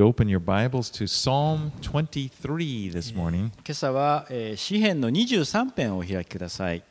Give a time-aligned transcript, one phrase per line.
[0.00, 3.50] Open your Bibles to Psalm 23 this morning.
[3.66, 6.84] 今朝は、えー詩編の23編をお開きください。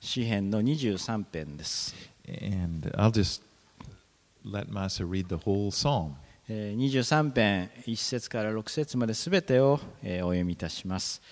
[0.00, 1.94] 詩編の23編です、
[2.28, 3.40] And I'll just
[4.44, 6.14] let Masa read the whole psalm.
[6.48, 11.22] えー23編1節から6節まで全てを、えーお読みいたします。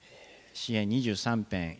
[0.00, 1.78] えー詩編23編、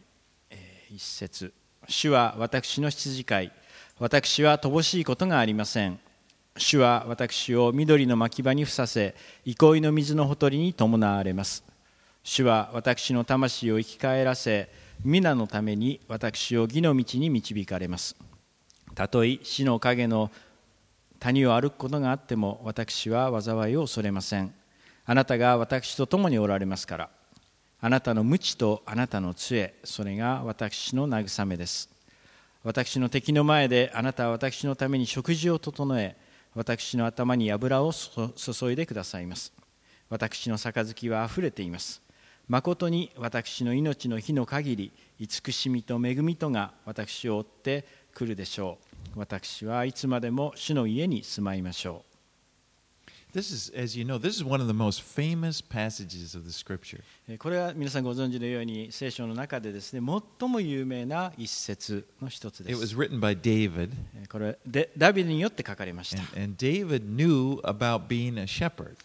[0.50, 0.56] え
[0.90, 1.52] 1節。
[1.86, 3.52] 主は私の羊飼い。
[4.00, 6.00] 私は乏しいことがありません
[6.58, 11.62] 主は私を緑の牧場にふさせ憩いの水のほとりに伴われます。
[12.24, 14.68] 主は私の魂を生き返らせ
[15.04, 18.16] 皆のために私を義の道に導かれます。
[18.96, 20.32] たとえ死の影の
[21.20, 24.52] 谷を歩くことがあっても私は災いを恐れません。
[25.06, 27.10] あなたが私と共におられますから。
[27.80, 31.88] あなたの無知とあなたの杖それが私の慰めです。
[32.64, 36.16] 私の敵の前であなたは私のために食事を整え
[36.58, 39.52] 私の頭に油を注いでくださいます。
[40.10, 42.02] 私の杯はあふれています。
[42.48, 48.78] 誠に私の命の日の限り慈しみと恵みとが私を追ってくるでしょ
[49.14, 49.20] う。
[49.20, 52.07] 私はいつまでも主の家に住まいましょう。
[53.34, 57.02] This is, as you know, this is one of the most famous passages of the scripture.
[57.38, 60.00] これは皆さんご存知のように聖書の中でですね、
[60.40, 62.82] 最も有名な一節の一つです。
[62.82, 63.90] It was written by David.
[64.30, 66.22] これでダビデによって書かれました。
[66.40, 68.96] And, and David knew about being a shepherd.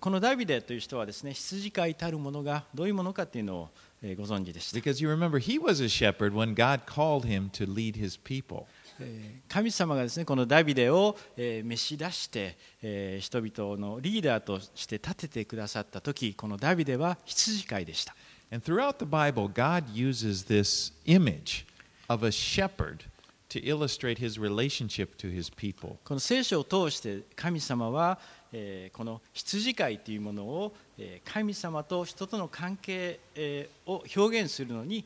[0.00, 3.70] このダビデという人はですね、羊飼いたるものがどういうものかというのを
[4.02, 4.78] ご存知でした。
[4.78, 8.66] Because you remember, he was a shepherd when God called him to lead his people.
[9.00, 18.14] えー神様がですねこのダビデをえー召し出してえー人々のリーダーとして立ててくださった時このダビデは羊飼いでした
[18.52, 21.66] And throughout the Bible, God uses this image
[22.08, 23.04] of a shepherd
[23.48, 25.96] to illustrate his relationship to his people.
[26.04, 28.18] この聖書を通して神様は
[28.52, 35.04] えーこの羊飼いというものをえー神様と人との関係えーを表現するのに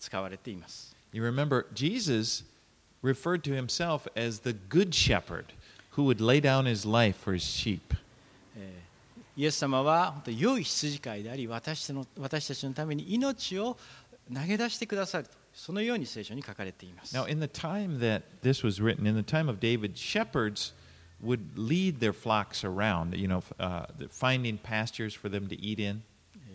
[0.00, 2.44] 使われています You remember, Jesus
[3.06, 5.52] referred to himself as the good shepherd
[5.90, 7.94] who would lay down his life for his sheep.
[9.36, 13.76] イエス様は本当良い羊飼いであり私の私たちのために命を
[14.32, 17.14] 投げ出してくださるとそのように聖書に書かれています。
[17.14, 20.72] Now in the time that this was written, in the time of David, shepherds
[21.22, 26.02] would lead their flocks around, you know, uh, finding pastures for them to eat in.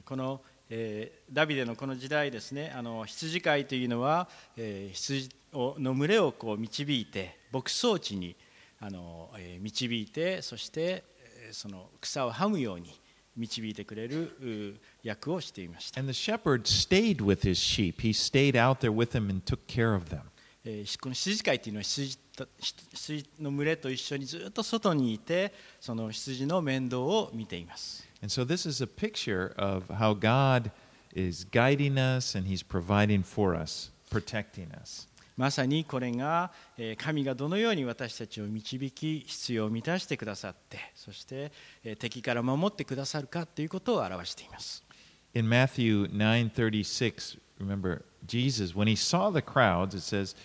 [0.04, 8.36] この、えー、ダビデのこの時代ですねあの羊飼いというのは、えー、羊の群れをこう導いて牧草地に
[8.80, 11.04] あの、えー導いてそして、
[11.46, 12.98] えーその草をはむように
[13.36, 17.96] 導いてくれるう役をしていました And the shepherd stayed with his sheep.
[18.02, 20.22] He stayed out there with them and took care of them.
[20.64, 30.72] えーこの羊飼いというのは羊と羊の群れと一緒にずっと外にいてその羊の面倒を見ています And so this is a picture of how God
[31.16, 35.08] is guiding us and he's providing for us, protecting us.
[35.38, 41.52] まさにこれがえー神がどのように私たちを導き必要を満たしてくださってそして
[41.84, 44.84] えー敵から守ってくださるかということを表しています
[45.34, 50.36] In Matthew 9:36, remember Jesus when he saw the crowds it says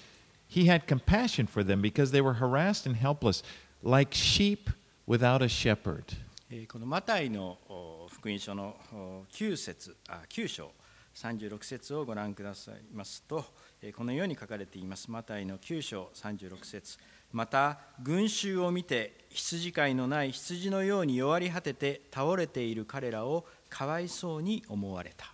[0.49, 3.43] he had compassion for them because they were harassed and helpless
[3.83, 4.71] like sheep
[5.07, 6.05] without a shepherd.
[6.51, 10.71] えーこのマタイのお福音書のお9節あ9章
[11.17, 13.45] 36節をご覧くださいますと、
[13.83, 16.99] えーこのように書かれていますマタイの9章36節
[17.33, 25.33] また群衆を見て羊飼いのない羊のように弱り果てて倒れている彼らをかわいそうに思われた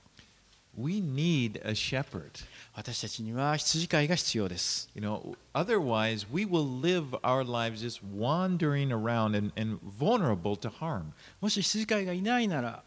[0.75, 2.31] We need a shepherd.
[2.75, 10.57] 私たちには羊飼いが必要です You know, otherwise we will live our lives just wandering around and, and vulnerable
[10.57, 11.13] to harm.
[11.43, 12.83] もし羊飼いがいないなら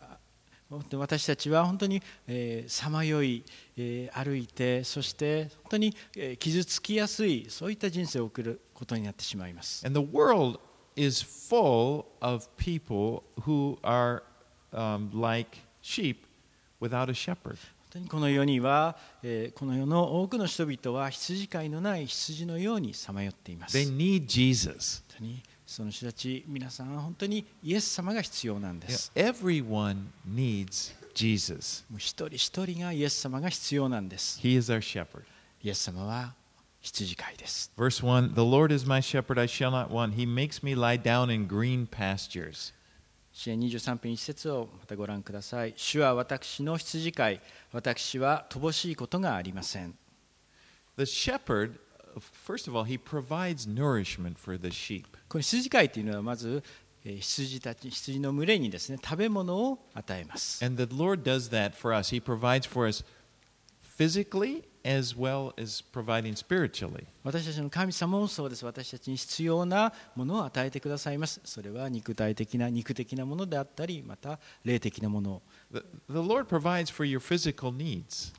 [0.93, 2.01] 私たちは本当に
[2.67, 3.43] さまよい、
[3.77, 10.59] えー歩いてそして本当にえー傷つきやすいそういった人生を送ることになってしまいます And the world
[10.95, 14.23] is full of people who are
[14.73, 16.17] um, like sheep
[16.81, 17.57] without a shepherd.
[18.09, 25.01] この世には、えーこの世の多くの人々は羊飼いのない羊のようにさまよっています They 本 need Jesus.
[25.65, 31.85] その人たち皆さん本当にイエス様が必要なんです everyone needs Jesus.
[31.97, 35.23] 一人一人がイエス様が必要なんです He is our shepherd.
[35.63, 36.33] イエス様は
[36.81, 40.13] 羊飼いです Verse 1 The Lord is my shepherd, I shall not want.
[40.15, 42.73] He makes me lie down in green pastures.
[43.31, 45.73] 支援23編1節をまたご覧ください。
[45.75, 47.41] 主は私の羊飼い、
[47.73, 49.93] 私は乏しいことがありません。
[50.97, 51.73] The shepherd
[52.19, 55.05] first of all, he provides nourishment for the sheep.
[55.27, 56.63] この羊飼いというのはまず
[57.05, 62.13] えー羊たち羊の群れにですね食べ物を与えます And the Lord does that for us.
[62.13, 63.03] He provides for us
[63.97, 67.05] physically as well as providing spiritually.
[67.23, 75.41] 私たちの神様もそうです私たちに必要なものを与えてくださいますそれは肉体的な肉的なものであったりまた霊的なもの
[75.71, 78.33] The, the Lord provides for your physical needs.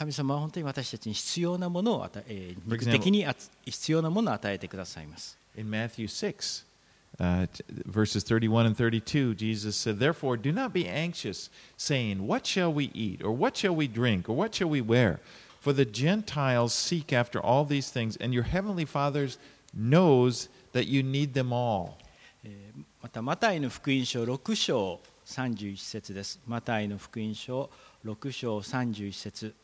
[0.00, 3.26] 神様は本当に私たちに必要なものを与え、肉的に
[3.66, 6.64] 必要なものを与えてくださいます In Matthew 6,
[7.18, 7.46] uh,
[7.84, 12.90] verses 31 and 32, Jesus said, Therefore, do not be anxious, saying, What shall we
[12.94, 13.22] eat?
[13.22, 14.30] Or what shall we drink?
[14.30, 15.20] Or what shall we wear?
[15.60, 19.28] For the Gentiles seek after all these things, and your heavenly Father
[19.74, 21.98] knows that you need them all.
[23.02, 27.68] またマタイの福音書6章31節ですマタイの福音書
[28.06, 29.54] 6章31節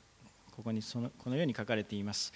[0.57, 2.33] ここにそのこのように書かれています。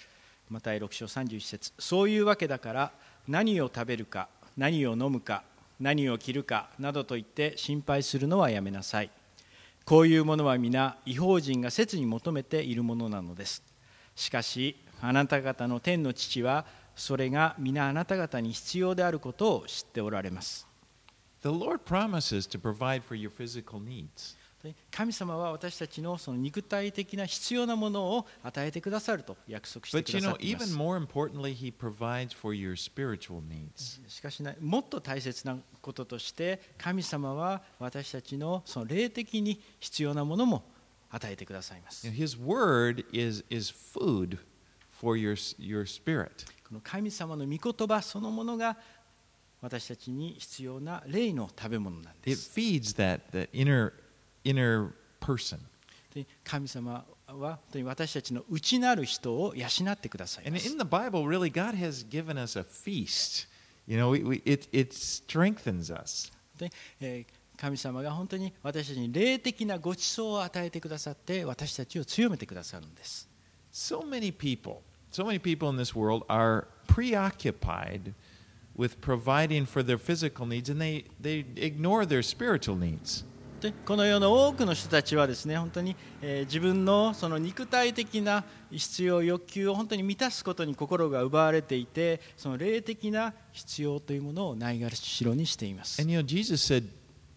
[0.47, 1.73] マタイ6章31節。
[1.79, 2.91] そういうわけだから
[3.27, 5.43] 何を食べるか何を飲むか
[5.79, 9.09] 何を着るかなどと言って心配するのはやめなさい。
[9.85, 13.63] こういうものは皆違法人が切に求めているものなのです。
[14.15, 16.65] しかしあなた方の天の父は
[16.95, 20.67] それが皆あなた方に必要であることを知っておられます。
[21.41, 24.37] The Lord promises to provide for your physical needs.
[24.91, 30.41] 神様は私たちの,その肉体的な必要なものを与えてくださると約束しています。
[34.07, 40.63] しかし、もっと大切なこととして、神様は私たちの,その霊的に必要なものも
[41.09, 42.07] 与えてくださいます。
[42.07, 44.37] His word is, is food
[44.91, 45.35] for your,
[46.83, 48.77] 神様の御言葉そのものが
[49.61, 52.59] 私たちに必要な霊の食べ物なんです。
[52.59, 52.75] It
[54.44, 54.90] inner
[55.20, 55.58] person.
[56.14, 63.46] で神様は本当に私たちの内なる人を養ってください And ます in the Bible, really, God has given us a feast.
[63.86, 66.32] You know, we, we, it, it strengthens us.
[66.58, 66.70] で
[67.00, 73.26] えー神様が本当に私たちに霊的なご馳走を与えてくださって私たちを強めてくださるんです
[73.72, 78.12] So many people, so many people in this world are preoccupied
[78.76, 83.24] with providing for their physical needs and they, they ignore their spiritual needs.
[83.61, 96.87] でこの世の多くの人たちはですね本当に、えー自分のその肉体的な必要欲求を本当に満たすことに心が奪われていてその霊的な必要というものをないがしろにしています And you know, Jesus said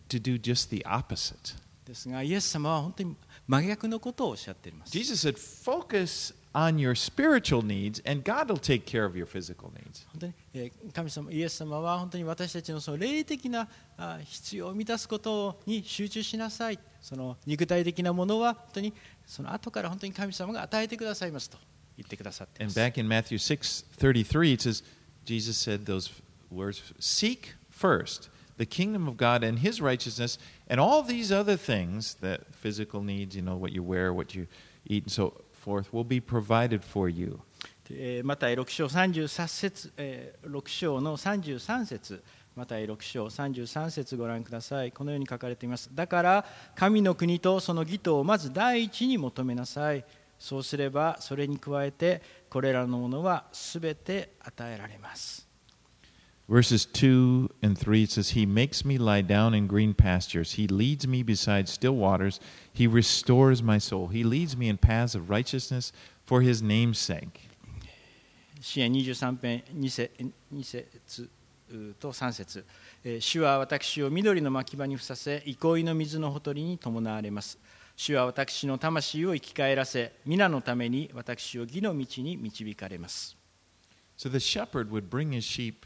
[0.08, 1.56] to do just the opposite.
[1.86, 3.16] ですがイエス様は本当に
[3.46, 9.71] 真逆のことをおっしゃっています Jesus said, focus on your spiritual needs and God will take care of your physical
[9.73, 10.05] needs.
[10.13, 13.67] 本当に、えー神様イエス様は本当に私たちのその霊的な
[13.97, 18.93] あ必要を満たすことに集中しなさいその肉体的なものは本当に
[19.25, 21.57] その後から本当に神様が与えてくださいますと
[21.97, 24.83] 言ってくださっていま And す back in Matthew 6:33 it says
[25.25, 26.09] Jesus said those
[26.51, 30.37] words seek first the kingdom of God and his righteousness
[30.67, 34.47] and all these other things that physical needs, you know, what you wear, what you
[34.85, 35.33] eat and so
[35.64, 37.40] forth will be provided for you.
[38.22, 39.92] また6章33節、
[40.44, 42.22] 6章の33節
[42.54, 44.92] また6章33節ご覧ください。
[44.92, 45.90] このように書かれています。
[45.92, 46.44] だから
[46.74, 50.04] 神の国とその義とをまず第一に求めなさい。
[50.38, 55.43] そうすればそれに加えてこれらのものはすべて与えられます。
[56.47, 60.53] Verses 2 and 3 it says, He makes me lie down in green pastures.
[60.53, 62.39] He leads me beside still waters.
[62.73, 64.07] He restores my soul.
[64.07, 65.91] He leads me in paths of righteousness
[66.25, 67.49] for his name's sake.
[68.61, 70.11] 支援23編 2, 節
[70.51, 71.29] 2節
[71.99, 72.65] と3節
[73.03, 77.57] えー主は私を緑の牧場にふさせ憩いの水のほとりに伴われます
[77.95, 83.37] 主は私の魂を生き返らせ皆のために私を義の道に導かれます
[84.17, 85.85] So the shepherd would bring his sheep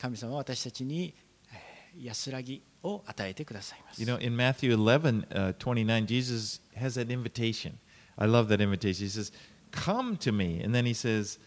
[0.00, 1.14] で神様は私たちに
[1.52, 7.78] えー安らぎを与えてくださいます You know, in Matthew 11, uh, 29, Jesus has that invitation.
[8.18, 9.06] I love that invitation.
[9.06, 9.32] He says,
[9.72, 10.60] Come to me.
[10.62, 11.38] And then he says,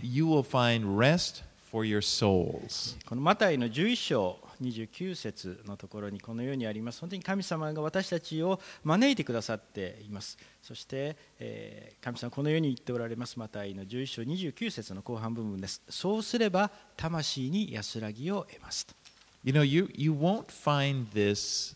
[0.00, 2.96] You will find rest for your souls.
[3.06, 7.01] このマタイの11章 29節のところにこのようにあります。
[7.01, 10.37] 本当に神様が私たちを招いてくださっています。
[10.61, 13.37] そして、えー神様はこのように言っておられます。
[13.37, 15.81] マタイの11章29節の後半部分です。
[15.89, 18.85] そうすれば魂に安らぎを得ます。
[18.85, 18.93] と
[19.43, 21.75] You know, you, you won't find this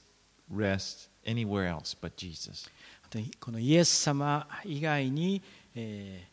[0.54, 2.70] rest anywhere else but Jesus.
[3.40, 5.42] このイエス様以外に、
[5.76, 6.32] えー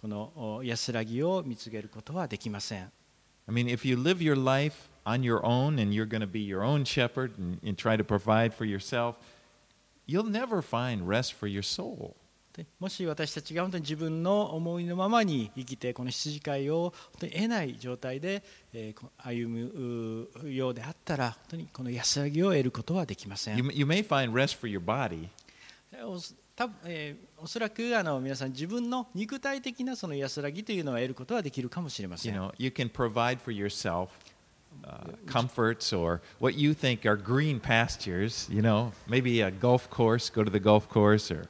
[0.00, 2.90] このお安らぎを見つけることはできません。
[3.46, 6.62] I mean, if you live your life on your own and you're going to be your
[6.62, 9.16] own shepherd and, and try to provide for yourself,
[10.06, 12.14] you'll never find rest for your soul.
[12.52, 18.42] でもし私たちが本当に自分の思いのままに生きてこの羊飼いを本当に得ない状態で、
[19.18, 25.28] 歩むうようであったら本当にこの安らぎを得ることはできません You, you may find rest for your body,
[26.04, 26.18] お
[26.56, 34.08] 多分えーおそらくあの皆さん自分の肉体的なその安らぎというのは得ることはできるかもしれませ you ん know, you can provide for yourself
[34.83, 40.29] uh, comforts or what you think are green pastures, you know, maybe a golf course,
[40.29, 41.47] go to the golf course or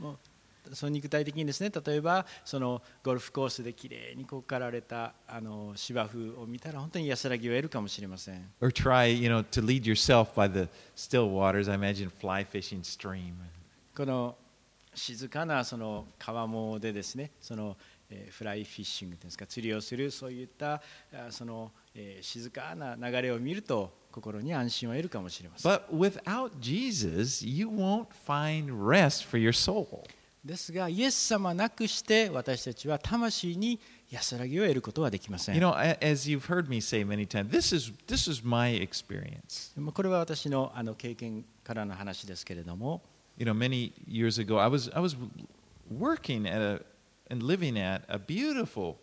[0.00, 11.70] もうその肉体的にですね例えばそのゴルフコースできれいにこう刈られたあの芝生を見たら本当に安らぎを得るかもしれません or try, you know, to lead yourself by the still waters.
[11.70, 13.32] I imagine fly fishing stream.
[13.96, 14.36] この
[14.94, 17.91] 静かなその川面でですねその、えー
[18.31, 20.81] フライフィッシングというんですか釣りをするそういった
[21.13, 30.03] あその、えー静かな流れを見ると心に安心を得るかもしれません But without Jesus, you won't find rest for your soul.
[30.43, 33.79] ですがイエス様なくして私たちは魂に
[34.11, 39.71] 安らぎを得ることはできません You know, as you've heard me say many times, this is this is my experience.
[39.79, 43.01] まあこれは私のあの経験からの話ですけれども
[43.37, 45.15] You know, many years ago, I was I was
[45.89, 46.81] working at a
[47.30, 48.96] and living at a beautiful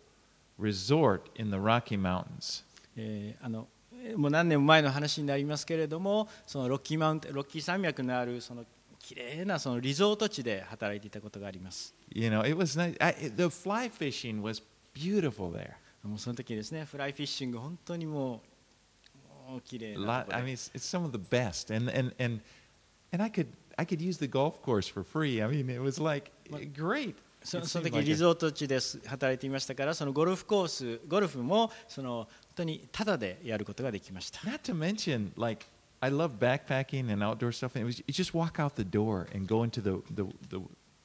[0.58, 2.64] resort in the Rocky Mountains.
[2.96, 8.64] えーあのえーもう何年も前の話になりますけれどもそのロッキーマウンテンロッキー山脈のあるその
[9.00, 12.96] 綺麗なそのリゾート地で働いていたことがあります You know, it was nice.
[13.00, 14.62] I, the fly fishing was
[14.94, 15.74] beautiful there.
[16.02, 18.40] もうその時ですねフライフィッシング本当にも
[19.48, 21.90] うもう綺麗 A な lot, とこ I ろ mean, で it's, it's some of the best, and
[21.90, 22.40] and and
[23.12, 25.42] and I could I could use the golf course for free.
[25.42, 26.30] I mean, it was like
[26.74, 27.16] great.
[27.43, 35.65] その時リゾート地です働いていましたからそのゴルフコースゴルフもその本当にタダでやることができました Not to mention, like,
[36.01, 37.75] I love backpacking and outdoor stuff.
[37.75, 40.61] And it was you just walk out the door and go into the the, the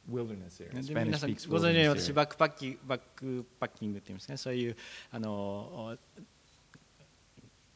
[0.08, 0.82] wilderness area.
[0.82, 2.14] Spanish speaks ご存知のように wilderness 私 area.
[2.14, 4.76] バックパッキバックパッキングって言いますねそういう
[5.12, 5.96] あの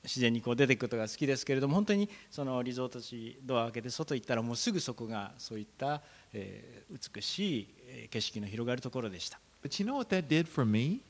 [0.02, 6.00] 自然にこう出ていくことが好きですけれども本当にそのリゾート地ドアを開けて外行ったらもうすぐそこがそういった、
[6.32, 11.00] えー美しいえー景色の広がるところでした But you know what that did for me?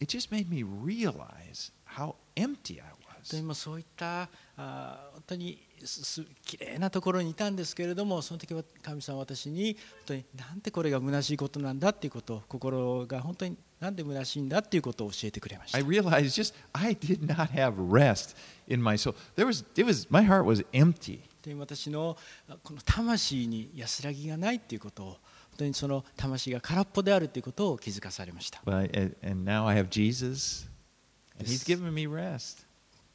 [0.00, 2.86] It just made me realize how empty I
[3.22, 3.42] was.
[3.44, 18.36] もうそういったあー本当にすす綺麗なところにいたんですけれどもその時は神様は私に本当になんてこれが虚しいことなんだっていうことを心が本当になんで虚しいんだっていうことを教えてくれました I realized just I did not have rest
[18.68, 19.16] in my soul.
[19.34, 21.18] There was it was my heart was empty.
[21.42, 22.16] で私の
[22.48, 25.18] あこの魂に安らぎがないっていうことを本
[25.58, 30.68] 当にその魂が空っぽであるということを気づかされました But I, and, now I have Jesus,
[31.40, 32.64] and He's given me rest.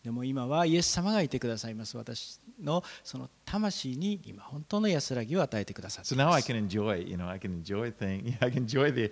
[0.04, 8.36] でも今はイエス様がいてくださいます私のその魂に今本当の安らぎを与えてくださって So い now ま I す can enjoy, you know, I can enjoy things.
[8.42, 9.12] I can enjoy the,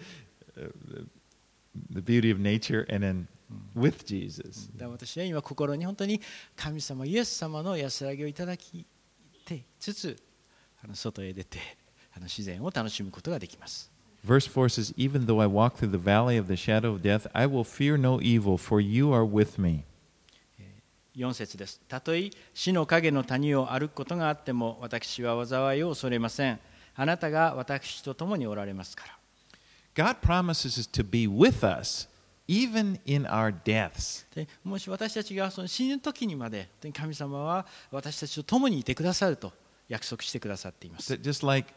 [0.57, 1.05] uh,
[1.89, 3.27] the beauty of nature, and then
[3.75, 4.70] with Jesus.
[4.79, 6.22] 私は今心に本当に
[6.55, 8.86] 神様イエス様の安らぎをいただき
[9.46, 10.17] てつつ
[10.84, 11.60] あの外へ出て
[12.15, 13.91] あの自然を楽しむことができます
[14.25, 17.27] Verse 4 says, Even though I walk through the valley of the shadow of death,
[17.34, 19.84] I will fear no evil, for you are with me.
[21.15, 26.60] 4節ですたとえ死の影の谷を歩くことがあっても私は災いを恐れません
[26.96, 29.17] あなたが私と共におられますから
[34.66, 39.54] もし私たちがその死ぬ時にまで神様は私たちと共にいてくださると
[39.88, 41.18] 約束してくださっています。
[41.18, 41.74] で、just like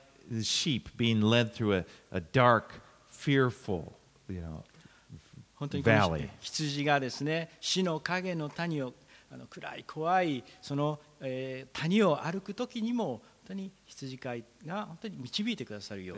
[6.41, 8.95] 羊がですね、死の影の谷を
[9.31, 16.17] あの暗い怖いその、えー、谷を歩く時にも本当に羊飼いが本当に導いてくださるよ。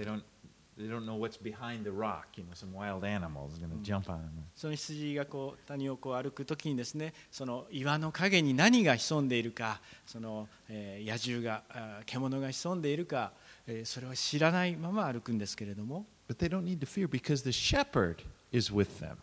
[0.80, 2.26] They don't know what's behind the rock.
[2.36, 4.44] You know, some wild animal is going to jump on them.
[4.56, 11.62] その羊がこう谷をこう歩く時にですねその岩の影に何が潜んでいるかその、えー野獣が
[12.06, 13.32] 獣が潜んでいるか、
[13.66, 18.16] えーそれは知らないまま歩くんですけれども、But they don't need to fear because the shepherd
[18.52, 19.16] is with them.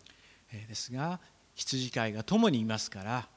[0.52, 1.20] えーですが
[1.54, 3.28] 羊飼いが共にいますから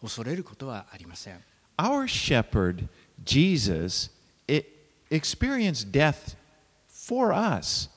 [0.00, 1.40] 恐れることはありません
[1.78, 2.88] Our shepherd,
[3.24, 4.10] Jesus,
[5.10, 6.36] experienced death
[7.06, 7.88] for us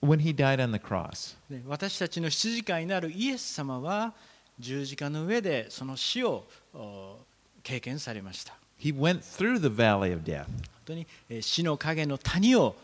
[0.00, 1.36] when he died on the cross.
[1.50, 4.14] で私たちの羊飼いなるイエス様は
[4.58, 7.18] 十字架の上でその死をお
[7.62, 10.44] 経験されました He went through the valley of death.
[10.46, 10.56] 本
[10.86, 12.74] 当にえー死の影の谷を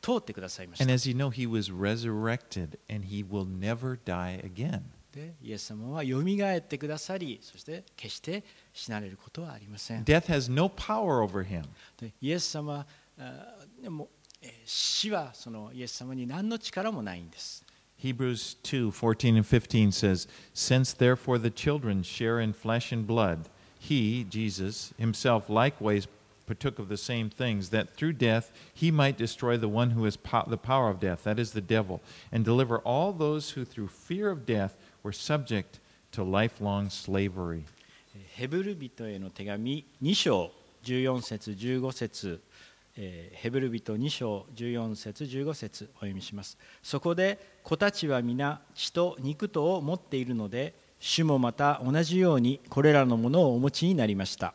[0.00, 4.80] 通ってくださいまし And た as you know, he was resurrected and he will never die again.
[5.12, 11.64] でイエス様はよみがえってくださりそして決して死なれることはありません Death has no power over him.
[12.00, 12.86] でイエス様
[13.18, 13.44] あ
[13.82, 14.17] でもえー
[14.65, 17.63] 死はそのイエス様に何の力もないんです
[18.03, 23.47] Hebrews 2 14 and 15 says, Since therefore the children share in flesh and blood,
[23.79, 26.07] he, Jesus, himself likewise
[26.45, 30.17] partook of the same things, that through death he might destroy the one who has
[30.17, 32.01] po- the power of death, that is the devil,
[32.31, 35.79] and deliver all those who through fear of death were subject
[36.11, 37.63] to lifelong slavery.
[38.35, 40.51] ヘブル人への手紙2章
[40.83, 42.41] 14節15節
[42.98, 46.58] ヘブル人2章14節15節お読みします。
[46.82, 54.54] そこで子たちは皆血と肉とを持っているので主もまた同じようにこれらのものをお持ちになりました。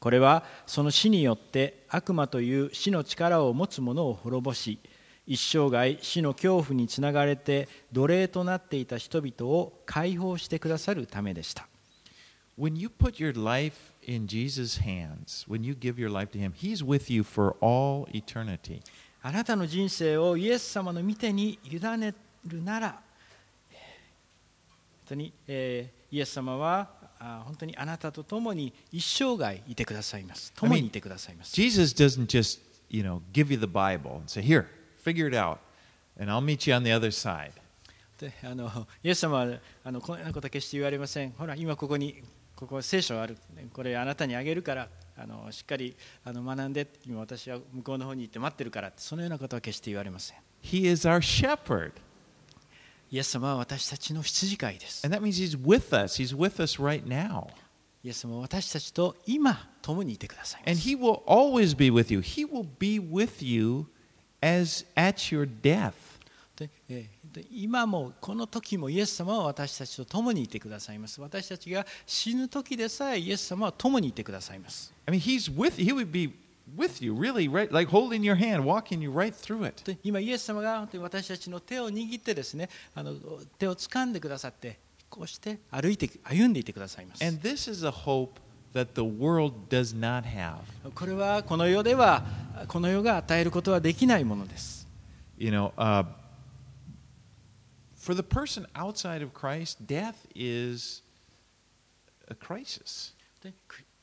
[0.00, 4.78] これはその死によって悪魔という死の力を持つ者を滅ぼし
[5.26, 11.66] 一生涯死の恐怖につながれて奴隷となっていた人々を解放してくださるためでした。
[12.58, 13.72] When you put your life
[14.08, 18.08] in Jesus' hands, when you give your life to him, he's with you for all
[18.12, 18.80] eternity.
[19.22, 22.14] あなたの人生をイエス様の御手に委ね
[22.46, 23.00] るなら、
[23.70, 26.88] えー本当に、えーイエス様は
[27.20, 30.54] あ本当にあなたと共に一生涯いてくださいます。
[30.54, 31.54] 共にいてくださいます。
[31.54, 34.64] Jesus doesn't just, you know, give you the Bible and say, "Here,
[35.04, 35.58] figure it out,
[36.18, 37.50] and I'll meet you on the other side."
[38.18, 41.32] であのイエス様はあのこのようなことは決して言われません。
[41.32, 42.22] ほら、今ここに
[42.58, 43.36] ここ聖書がある。
[43.72, 50.38] これあなたにあげるからあのしっかりあの学んで、今私は向こうの方に行って待ってるからそのようなことは決して言われません。
[50.64, 51.92] He is our shepherd,
[53.12, 55.06] イエス様は私たちの羊飼いです。
[55.06, 56.20] and that means he's with us.
[56.20, 57.46] He's with us right now,
[58.02, 60.88] イエス様は私たちと今共にいてくださいま and す。
[60.88, 62.18] he will always be with you.
[62.18, 63.86] He will be with you
[64.40, 65.92] as at your death.
[66.66, 71.20] で今もこの時もイエス様は私たちと共にいてくださいます。
[71.20, 74.92] 私たちが死ぬ時でさえイエス様は共にいてくださいます。
[75.06, 75.76] I mean, he's with.
[75.76, 76.34] He would be
[76.76, 77.72] with you, really, right?
[77.72, 79.84] Like holding your hand, walking you right through it.
[79.84, 83.14] で今イエス様が本当に私たちの手を握ってですねあの
[83.58, 87.24] 手を掴んでくださってこうして歩いて歩んでいてくださいます。
[87.24, 88.40] And this is a hope
[88.74, 90.58] that the world does not have.
[90.94, 92.24] これはこの世では
[92.66, 94.86] この世が与えることはできないものです。
[95.38, 96.04] You know, uh,
[98.08, 101.02] for the person outside of Christ, death is
[102.28, 103.12] a crisis.
[103.42, 103.52] で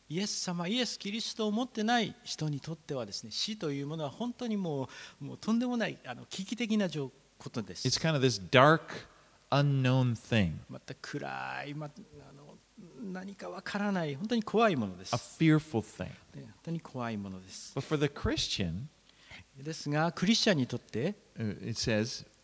[0.08, 4.88] イエス様、イエス・キリストを持ってない人にとってはですね死というものは本当にも
[5.20, 7.88] うもうとんでもないあの危機的な状ことです。
[7.88, 8.82] It's kind of this dark,
[9.50, 12.58] unknown thing, また暗い、ま、あの
[13.12, 15.18] 何かわからない本当に怖いものです a。
[15.18, 16.04] fearful thing.
[16.06, 17.74] ね本当に怖いものです。
[17.76, 18.84] But for the Christian,
[19.58, 22.35] ですがクリスチャンにとって uh, it says uh,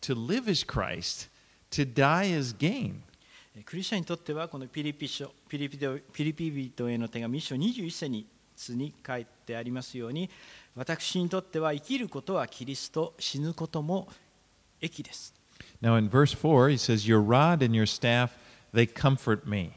[0.00, 1.28] to live is Christ,
[1.70, 3.02] to die is gain.
[3.56, 8.26] えクリスチャンにとってはこのピリピ書ピリピドピリピ人への手紙一章21節に
[8.70, 10.28] に書いてありますように
[10.74, 14.08] 私にとっては生きることはキリスト死ぬことも
[14.80, 15.34] 益です。
[15.80, 18.30] Now, in verse 4, he says, Your rod and your staff,
[18.72, 19.72] they comfort me.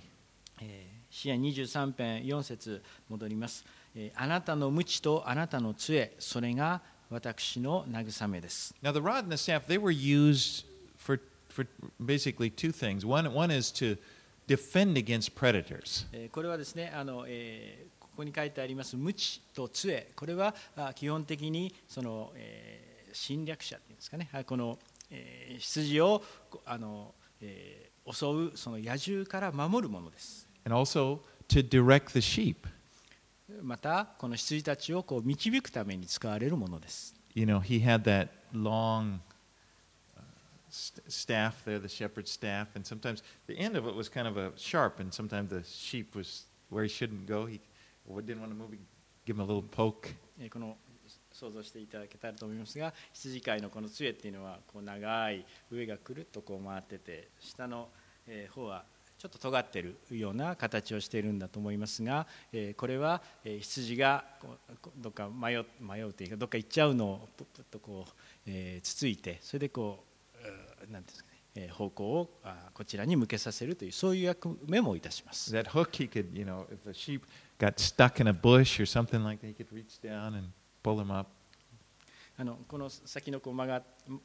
[0.62, 3.66] えー詩篇23編4節戻ります、
[3.96, 6.82] えーあなたの鞭とあなたの杖それが
[7.12, 10.66] 私の慰めです Now, the rod and the staff, they were used
[10.98, 11.20] for,
[11.50, 11.68] for
[12.04, 13.06] basically two things.
[13.06, 13.98] One, one is to
[14.48, 16.08] defend against predators.
[16.14, 24.78] えーこれはですねあの、えーここに書いてあります鞭と杖これはあ基本的にその、えー侵略者っていうんですかねあこの、
[25.10, 32.56] えー羊をこあの、えー襲うその野獣から守るものです and also to direct the sheep.
[33.62, 39.20] またこの羊たちをこう導くために使われるものです You know, he had that long
[40.18, 40.22] uh,
[40.70, 44.38] st- staff there, the shepherd's staff, and sometimes the end of it was kind of
[44.38, 47.46] a sharp, and sometimes the sheep was where he shouldn't go.
[47.46, 47.62] He
[48.26, 48.72] didn't want to move.
[49.26, 50.10] Give him a little poke.
[50.40, 50.76] えーこの
[51.32, 57.88] 想像していただけたらと思いますが羊飼いのこの杖っていうのはこう長い上がくるっとこう回ってて下の
[58.28, 58.84] えー方は
[59.22, 64.26] ちょっと尖っているような形をしているんだと思いますが、えーこれはえー羊が
[64.98, 68.12] どっか迷う迷うというかどっか行っちゃうのをプップッとこう、
[68.48, 75.54] えーつついてそれでこううーなんていうんですかねえー方向をあこちらに向けさせるというそういう役目もいたします。
[75.56, 77.22] That hook, he could, you know, if a sheep
[77.60, 80.50] got stuck in a bush or something like that, he could reach down and
[80.82, 81.30] pull them up.
[82.40, 83.84] あのこの先のこう曲が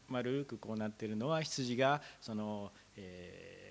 [0.09, 3.66] 丸くこうなっているのは羊がその、えー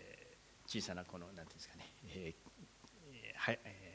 [0.68, 2.36] 小さなこのなんていうんですかね、えー
[3.14, 3.86] えーはいえー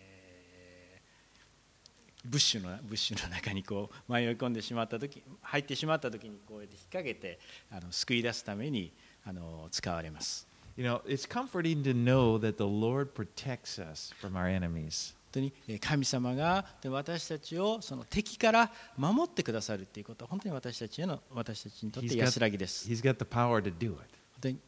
[2.22, 7.38] ブッシュのブッシュの中にこう迷い込んでしまった時入ってしまった時にこうやって引っ掛けて
[7.72, 8.92] あの救い出すために
[9.24, 10.46] あの使われます。
[10.76, 15.14] You know, it's comforting to know that the Lord protects us from our enemies.
[15.32, 22.86] 本当にえー神様がで私たちをその敵から守ってくださるということは本当に私たちへの私たちにとって安らぎです。
[22.86, 24.58] he's got the power to do it.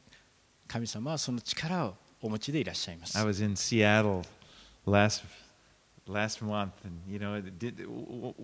[0.73, 3.19] 神様はその力をお持ちでいらっしゃいます。
[3.19, 4.23] I was in Seattle
[4.87, 5.23] last
[6.09, 7.87] last month, and you know, did,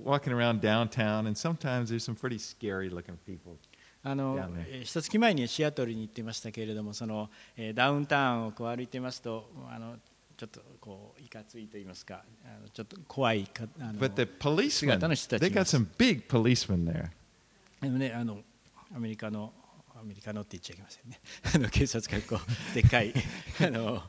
[0.05, 3.57] walking around downtown, and sometimes there's some pretty scary looking people.
[4.05, 4.39] あの
[4.83, 9.97] 一月前にシアトルに行ってましたけれども、そのえーダウンタウンをこう歩いてますと、あの
[10.37, 17.09] ちょっとこういかついと言いますか、あのちょっと怖いかあの But the policemen, 姿の人たち they い got some big policemen there.
[17.81, 18.41] でもねあの
[18.95, 19.51] アメリカの
[19.98, 21.20] アメリカのって言っちゃいけませんね。
[21.56, 23.14] あの警察がこうでっかい
[23.62, 24.04] あの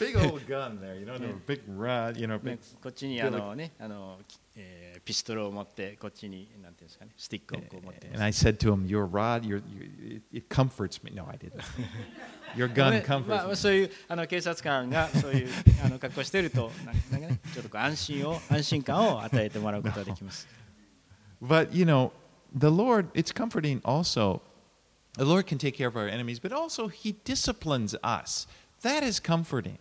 [0.00, 2.58] Big old gun there, you know, the big rod, you know, ね big.
[2.82, 4.18] こっちにあのねあの、
[4.56, 11.38] えーピストルを持ってこっちになんていうんですかねスティックをこう持ってます And I said to him, "Your rod, your, your it, it comforts me." No, I
[11.38, 11.62] didn't.
[12.54, 13.56] Your ま gun あ comforts まあ、 me.
[13.56, 15.48] そういうあの警察官がそういう
[15.82, 20.46] あの格好しているとななんか、ね、ちょっとこう安心を安心感を与えてもらうことができます。
[21.42, 22.10] But you know,
[22.54, 24.42] the Lord, it's comforting also.
[25.16, 28.46] The Lord can take care of our enemies, but also He disciplines us.
[28.82, 29.78] That is comforting.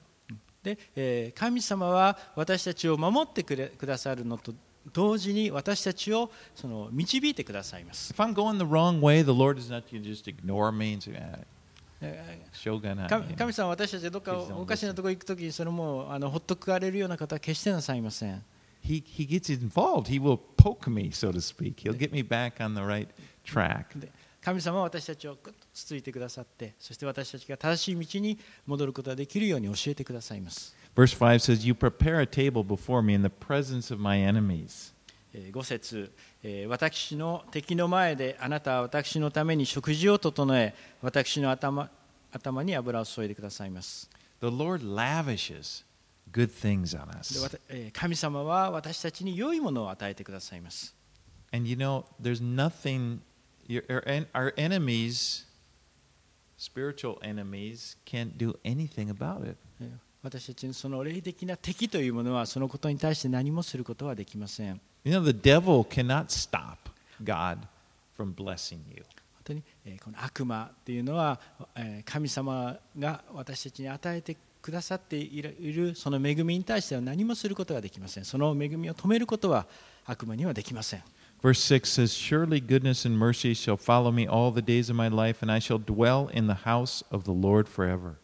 [0.63, 4.53] で、えー神様は私たちを守ってくれくださるのと
[4.91, 8.13] 同時に私たちをその導いてくださいます。
[8.13, 10.93] If I'm going the wrong way, the Lord is not going to just ignore me
[10.93, 11.39] and say, ah,
[12.01, 12.95] え shogun.
[12.95, 18.43] ー ah, 神 you know." 神様は私たちがどっかおかしなところに行くときにそれもあのほっとくかれるような方は決してなさいません。
[18.83, 20.07] He, he gets involved.
[20.07, 21.81] He will poke me, so to speak.
[21.81, 23.07] He'll get me back on the right
[23.45, 23.99] track.
[23.99, 24.09] で
[24.44, 30.74] 神様は私たちをぐっとつついてくださってそして私たちが正しい道に戻ることができるように教えてくださいます。
[30.94, 34.92] Verse 5 says, You prepare a table before me in the presence of my enemies.
[35.32, 41.88] えー5節、えー私の敵の前であなたは私のために食事を整え私の頭
[42.32, 45.84] 頭に油を注いでくださいます The Lord lavishes
[46.32, 47.92] good things on で us.
[47.92, 50.94] 神様は私たちに良いものを与えてくださいます
[51.54, 53.18] And you know, there's nothing,
[53.88, 55.44] our, en- our enemies,
[56.56, 59.56] spiritual enemies, can't do anything about it.
[59.80, 59.88] えー
[60.24, 66.76] 私たちのその霊的な敵というものはそのことに対して何もすることはできません本 You know, the devil cannot stop
[67.24, 67.58] God
[68.16, 69.02] from blessing you.
[69.42, 71.40] 当に、えーこの悪魔というのは、
[71.74, 79.66] えー神様が私たちに与えてくださっているいるその恵みに対しては何もすることができませんその恵みを止めることは
[80.06, 81.02] 悪魔にはできません
[81.42, 85.08] Verse 6 says, Surely goodness and mercy shall follow me all the days of my
[85.08, 88.16] life, and I shall dwell in the house of the Lord forever.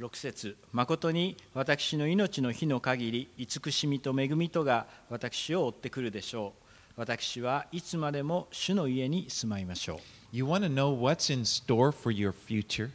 [0.00, 6.54] 6節誠に私の命の日の限り慈しみと恵みとが私を追ってくるでしょ
[6.96, 9.98] う私はいつまでも主の家に住まいましょう
[10.32, 12.90] You want to know what's in store for your future?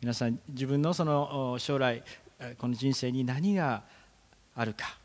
[0.00, 2.04] 皆さん自分のそのお将来
[2.38, 3.82] えこの人生に何が
[4.54, 4.96] あるか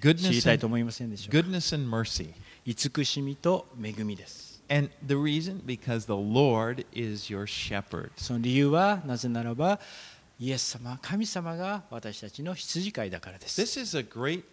[0.00, 2.32] 知りたいと思いませんでしょうか goodness and mercy.
[2.74, 5.62] 慈しみと恵みです And the reason?
[5.64, 8.10] Because the Lord is your shepherd.
[8.16, 9.80] その理由はなぜならば
[10.38, 14.44] イエス様神様が私たちの羊飼いだからです This is a great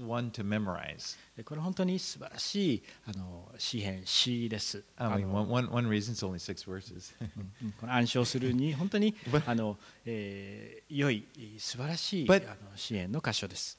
[0.00, 1.18] one to memorize.
[1.36, 7.12] でこれ本当に素晴らしいあの詩篇詩です I あ mean, の one, one, reason it's only six verses.
[7.62, 11.24] うんこの暗唱するに本当にあの、えー良い
[11.58, 13.76] 素晴らしい But- あの支援の箇所です。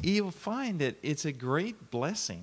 [0.00, 2.40] You'll find that it's a great blessing.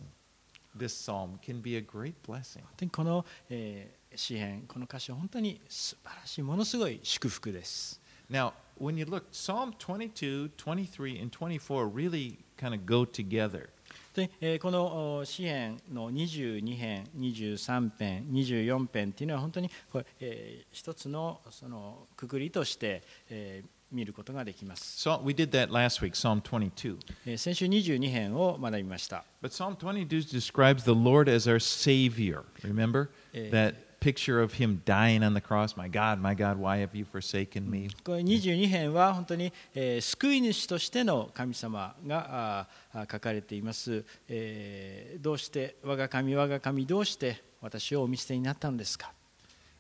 [0.78, 2.62] This psalm can be a great blessing.
[2.62, 8.02] 本当にこの、えー詩篇この箇所本当に素晴らしいものすごい祝福です。
[8.32, 13.70] Now, when you look, Psalm 22, 23, and 24 really kind of go together.
[14.16, 25.08] で、えーこのお詩篇の22編、23編、24編っていうのは本当にこれ、えー一つのそのくくりとして、えー見ることができます。
[25.08, 26.98] So we did that last week, Psalm 22.
[27.26, 29.24] えー先週22編を学びました。
[29.42, 32.44] But Psalm 22 describes the Lord as our Savior.
[32.64, 33.50] Remember Eh.
[33.52, 35.76] that picture of Him dying on the cross?
[35.78, 37.90] My God, my God, why have you forsaken me?
[38.04, 49.12] これ22編は本当に、えー救い主としての神様があー書かれています、えーどうして我が神我が神どうして私をお見捨てになったのですか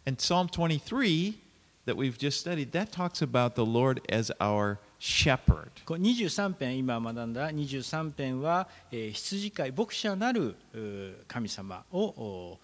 [0.07, 1.35] And Psalm 23
[1.87, 5.71] that we've just studied, that talks about the Lord as our shepherd.
[5.85, 10.55] こう23編今学んだ23編は、えー羊飼い牧者なる
[11.27, 12.59] 神様をお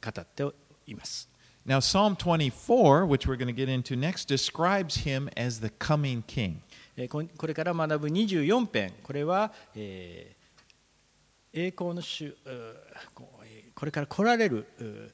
[0.00, 0.44] 語って
[0.86, 1.28] います。
[1.64, 6.56] Now, Psalm 24, which we're going to get into next, describes him as the coming king.
[6.96, 10.42] えーここれから学ぶ24編これは、えー
[11.54, 12.34] 栄光の主
[13.74, 15.10] これから来られるうー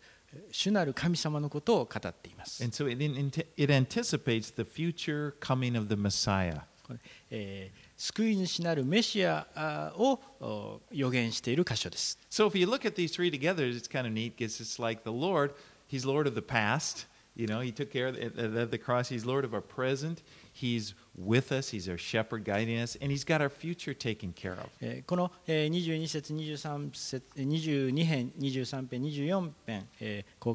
[0.52, 2.64] 主なる神様のことを語っています。
[2.64, 6.62] And so it, it, it anticipates the future coming of the Messiah.
[6.86, 12.20] これえー救い主なるメシアあをお予言している箇所です。
[12.30, 15.04] So if you look at these three together, it's kind of neat because it's like
[15.04, 15.54] the Lord,
[15.88, 17.08] He's Lord of the past.
[17.36, 19.10] You know, He took care of the, of the cross.
[19.10, 20.22] He's Lord of our present.
[20.61, 24.55] He's with us, He's our shepherd guiding us, and He's got our future taken care
[24.55, 25.05] of.
[25.07, 29.89] この22節、23節、22編、23編、24編、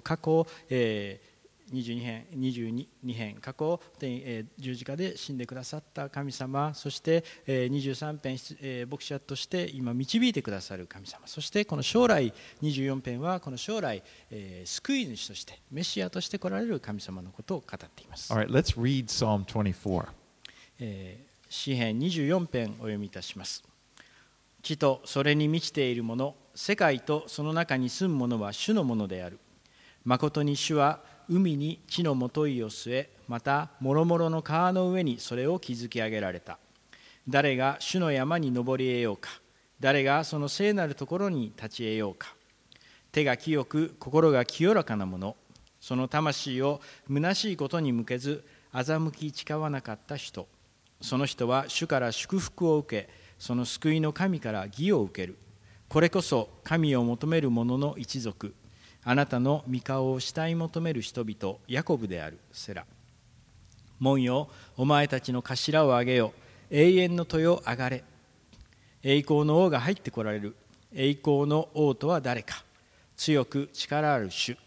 [0.03, 1.32] 過去、えー
[1.73, 3.81] 22編、22編、過去、
[4.59, 18.31] 十字架で死んでくださった神様、そして、えー23編、えー牧者として今導いてくださる神様、そしてこの将来、24編はこの将来、えー救い主として、メシアとして来られる神様のことを語っています。
[18.31, 20.07] All right, let's read Psalm 24.
[20.79, 23.63] えー詩編24編お読みいたします
[24.63, 29.37] 地とそれに満ちているもの世界とその中に住むものは主のものである
[30.03, 36.59] 誠に主は海に地のもといを据えまた諸々の川の上にそれを築き上げられた。
[37.27, 39.29] 誰が主の山に登り得ようか
[39.79, 42.35] 誰がその聖なるところに立ち得ようか。
[43.11, 45.35] 手が清く心が清らかな者
[45.79, 50.47] その魂を虚しいことに向けず欺き誓わなかった人。
[51.01, 55.37] その人は主から祝福を受けその救いの神から義を受ける。
[55.89, 58.55] これこそ神を求める者の一族。
[59.05, 62.39] あなたの御顔を慕い求める人々ヤコブである。
[62.51, 62.85] セラ。
[63.99, 66.33] 門よお前たちの頭を上げよ。
[66.69, 68.03] 永遠の豊上がれ。
[69.03, 70.55] 栄光の王が入ってこられる。
[70.93, 72.63] 栄光の王とは誰か。
[73.17, 74.57] 強く力ある主。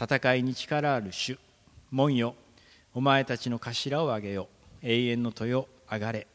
[0.00, 1.38] 戦いに力ある主。
[1.90, 2.34] 門よ
[2.92, 4.48] お前たちの頭を上げよ。
[4.82, 6.26] 永遠の豊上がれ。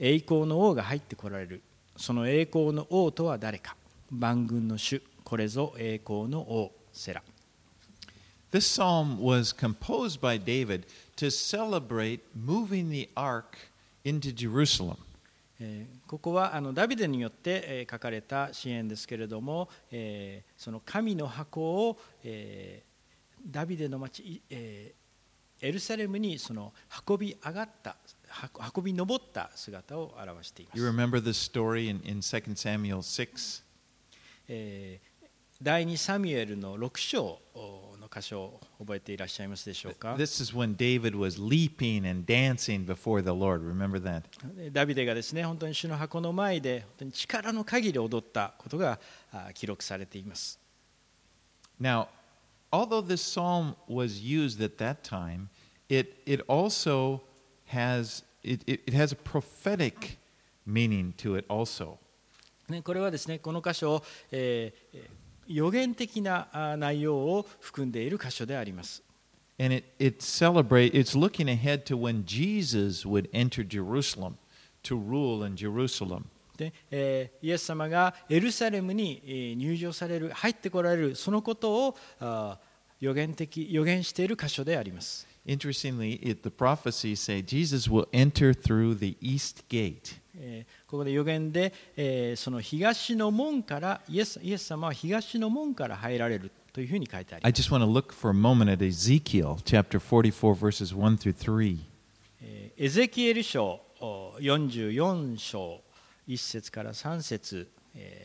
[0.00, 1.62] 栄光の王が入ってこられる。
[1.96, 3.76] その栄光の王とは誰か。
[4.10, 5.00] 万軍の主。
[5.26, 7.20] これぞ栄光の王セラ
[8.52, 10.86] This psalm was composed by David
[11.16, 13.58] to celebrate moving the ark
[14.04, 14.96] into Jerusalem.
[15.60, 26.72] えーここはあのダビデによって、えー書かれた詩篇ですけれども、えーその神の箱を、えーダビデの町、いえーエルサレムにその
[27.08, 27.96] 運び上がった
[28.28, 33.64] は運び上った姿を表していま You す、remember the story in, in 2 Samuel 6?
[34.48, 35.15] えー
[35.62, 37.40] 第2サミュエルの6章
[37.98, 43.62] の箇所を覚えていらっしゃいますでしょうか This is when David was leaping and dancing before the Lord.
[43.62, 44.22] Remember that?
[44.72, 48.98] ダビデがですね本当に主の箱の前で本当に力の限り踊ったことが
[49.32, 50.58] あ記録されています
[51.80, 52.08] Now,
[52.70, 55.48] although this psalm was used at that time,
[55.88, 57.22] it, it also
[57.66, 60.18] has it, it, it has a prophetic
[60.66, 61.98] meaning to it also.
[62.68, 69.02] ね、これはですねこの箇所、えーえー予言的な内容を含んでいる箇所であります。
[69.58, 74.36] And it, it it's looking ahead to when Jesus would enter Jerusalem
[74.82, 76.24] to rule in Jerusalem.
[86.22, 90.18] it, the prophecies say Jesus will enter through the east gate.
[90.38, 97.62] えーここで予言で、えーその東の門からイエスイエス様は東の門から入られるというふうに書いてありま I す。
[97.62, 101.78] just want to look for a moment at Ezekiel chapter 44, verses 1 through 3.
[102.42, 105.80] えーエゼキエル書お44章
[106.28, 107.75] 1節から3節、えー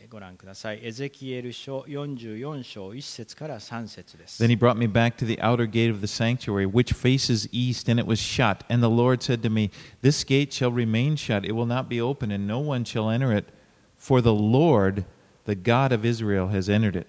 [0.09, 0.79] ご覧ください。
[0.81, 4.41] エゼキエル書44章1節から3節です。
[4.41, 7.91] Then he brought me back to the outer gate of the sanctuary, which faces east,
[7.91, 8.63] and it was shut.
[8.69, 9.69] And the Lord said to me,
[10.01, 13.33] This gate shall remain shut, it will not be open, and no one shall enter
[13.33, 13.49] it,
[13.97, 15.05] for the Lord,
[15.43, 17.07] the God of Israel, has entered it.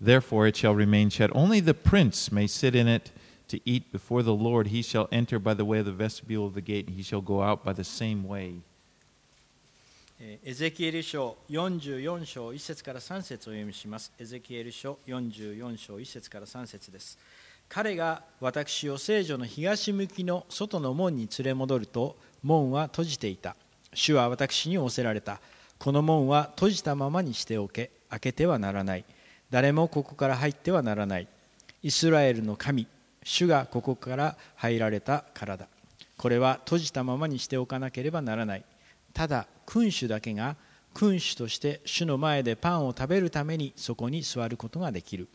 [0.00, 1.30] Therefore it shall remain shut.
[1.34, 3.12] Only the prince may sit in it
[3.46, 4.68] to eat before the Lord.
[4.68, 7.20] He shall enter by the way of the vestibule of the gate, and he shall
[7.20, 8.62] go out by the same way.
[10.19, 14.11] エゼキエル書44章1節から3節を読みします。
[14.19, 17.19] エゼキエル書44章1節から3節です。
[17.69, 23.55] 彼が私を聖女の東向きの外の門に連れ戻ると門は閉じていた。
[23.93, 25.39] 主は私に仰せられた。
[25.77, 29.05] この門は閉じたままにしておけ、開けてはならない。
[29.51, 31.27] 誰もここから入ってはならない。
[31.83, 32.87] イスラエルの神
[33.23, 35.67] 主がここから入られたからだ
[36.17, 38.63] これは閉じたままにしておかなければならない
[39.17, 40.55] ただ君主だけが
[40.93, 45.27] 君主として主の前でパンを食べるためにそこに座ることができる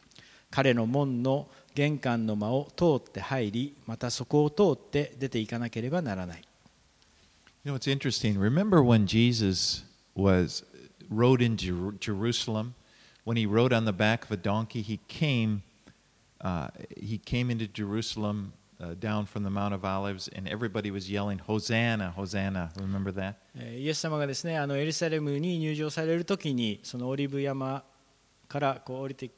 [0.52, 6.42] 彼の門の玄関の間を通って入りまたそこを通って出ていかなければならない
[7.64, 8.38] You know, it's interesting.
[8.38, 9.84] Remember when Jesus
[10.16, 10.64] was
[11.08, 12.74] rode in Jer- Jerusalem?
[13.24, 15.62] When he rode on the back of a donkey, he came.
[16.40, 18.52] Uh, he came into Jerusalem
[18.98, 23.34] down from the Mount of Olives, and everybody was yelling, "Hosanna, Hosanna!" Remember that?
[23.56, 27.84] えーイエス様がですねあのエルサレムに入場されるときにそのオリーブ山
[28.48, 29.30] からこう降りて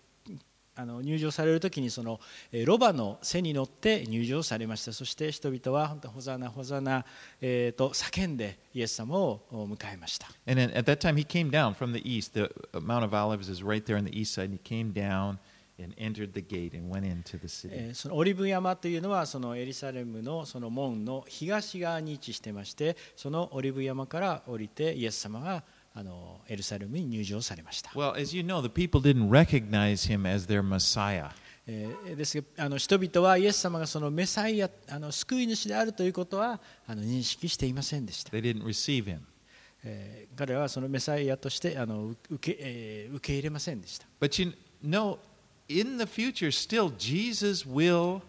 [0.77, 2.19] あの入場されるときにその
[2.51, 7.05] えーロバの背に乗って入場されましたそして人々は本当ホザナホザナ、
[7.41, 12.35] えーと叫んでイエス様をお迎えました And at that time, he came down from the east.
[12.35, 14.51] The Mount of Olives is right there on the east side.
[14.51, 15.39] He came down
[17.95, 27.91] そのオリーブ山というのはそのエリサレムのその門の東側に位置してましてそのオリーブ山から降りてイエス様があのエルサレムに入場されました。
[27.91, 31.31] Well, as you know, the people didn't recognize him as their Messiah.
[31.67, 39.19] えーですがあの人々はイエス様がそのメサイアあの救い主であるということはあの認識していませんでした、They didn't receive him.
[39.83, 44.53] えー彼らはそのメサイアとしてあの受け,、えー受け入れませんでした But you
[44.85, 45.19] know,
[45.69, 48.23] in the future, still, Jesus will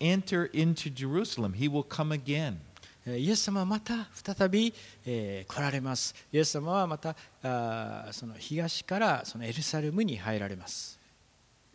[0.00, 1.54] enter into Jerusalem.
[1.54, 2.58] He will come again.
[3.04, 4.72] イエス様はまた再び、
[5.04, 6.14] えー、来られます。
[6.32, 11.00] イエス様はまたあその東からそのエルサレムに入られます。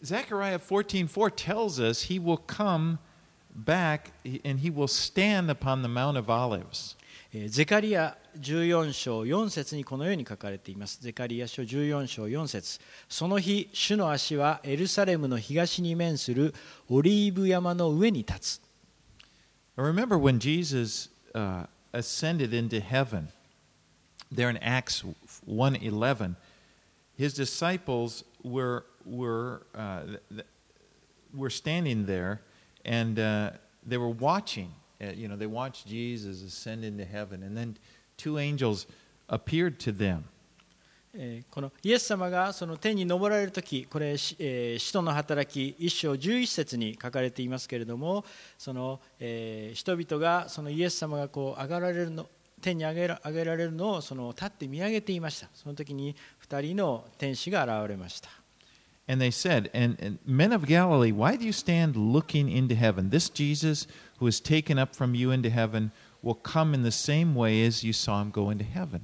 [0.02, 2.98] Zechariah 14:4 tells us he will come
[3.66, 4.12] back
[4.46, 6.96] and he will stand upon the Mount of Olives.
[7.33, 11.01] えーゼカリア14章4節にこのように書かれています。
[11.03, 16.55] ゼカリア書14章4節その日、主の足はエルサレムの東に面する
[16.89, 18.61] オリーブ山の上に立つ。
[19.77, 23.29] Remember when Jesus uh, ascended into heaven,
[24.31, 25.03] there in Acts
[25.47, 26.35] 1:11,
[27.17, 30.47] his disciples were were uh, th- th-
[31.35, 32.41] were standing there,
[32.85, 33.53] and uh,
[33.87, 34.73] they were watching.
[35.00, 37.76] You know, they watched Jesus ascend into heaven, and then
[38.18, 38.88] two angels
[39.30, 40.24] appeared to them.
[41.50, 48.24] このイエス様がその天に昇られるとき、これ、えー使徒の働き1章11節に書かれていますけれども、
[48.58, 52.28] そのえー人々がそのイエス様がこう上がられるの
[52.62, 55.48] 天に上げら上げられるのをその立って見上げていました。
[55.54, 56.16] その時に
[56.48, 58.30] 2人の天使が現れました。
[59.08, 63.10] And they said, and, and men of Galilee, why do you stand looking into heaven?
[63.10, 63.88] This Jesus
[64.20, 65.92] who is taken up from you into heaven
[66.22, 69.02] will come in the same way as you saw him go into heaven.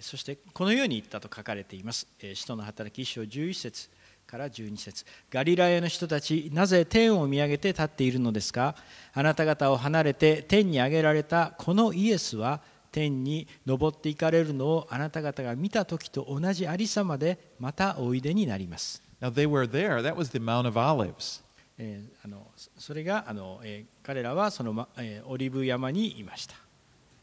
[0.00, 2.06] そしてこのように言ったと書かれています。
[2.18, 3.88] 使徒の働き1章11節
[4.26, 8.74] から12節ガリラヤの人たち、なぜ天を見上げて立っているのですか
[9.12, 19.05] あなた方を離れて天に上げられたこのイエスは天に昇っていかれるのをあなた方が見た時と同じありさまでまたおいでになります。
[19.25, 20.01] Now they were there.
[20.01, 21.41] That was the Mount of Olives.
[21.77, 26.55] えーあのそそれがあの、えー彼らはその、まえーオリーブ山にいました。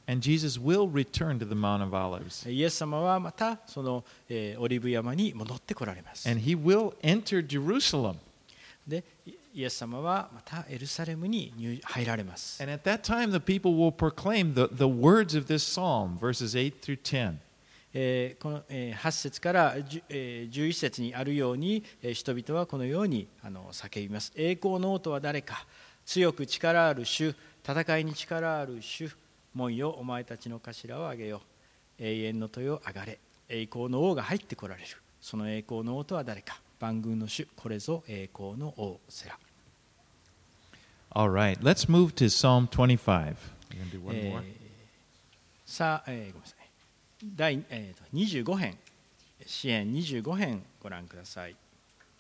[0.07, 2.51] And Jesus will return to the Mount of Olives.
[2.51, 6.29] イエス様はまたその、えーオリーブ山に戻ってこられます。
[6.29, 8.17] And he will enter Jerusalem.
[8.87, 12.63] でイイエス様はまたエルサレムに入入られます。
[12.63, 16.57] And at that time, the people will proclaim the, the words of this psalm, verses
[16.57, 17.39] 8 through 10.
[17.94, 24.32] えーこの、えー8節から10、えー11節にあるように、えー人々はこのようにあの叫びます。
[24.36, 25.66] 栄光の王とは誰か
[26.06, 27.36] 強く力ある主、
[27.68, 29.10] 戦いに力ある主、
[29.54, 31.42] 門よ、お前たちの頭を上げよ。
[32.00, 33.20] 永遠の豊よ、上がれ。
[33.48, 34.88] 栄光の王が入ってこられる。
[35.22, 39.38] その栄光の王とは誰か万軍の主、これぞ栄光の王、セラ。
[41.16, 42.98] All right, let's move to Psalm 25.
[43.70, 44.40] We're going to do one え more.
[44.42, 44.44] ー
[45.66, 46.63] さあ、えーごめんなさい
[47.24, 48.78] 第、えーと25編。
[49.46, 51.56] 支援25編ご覧ください、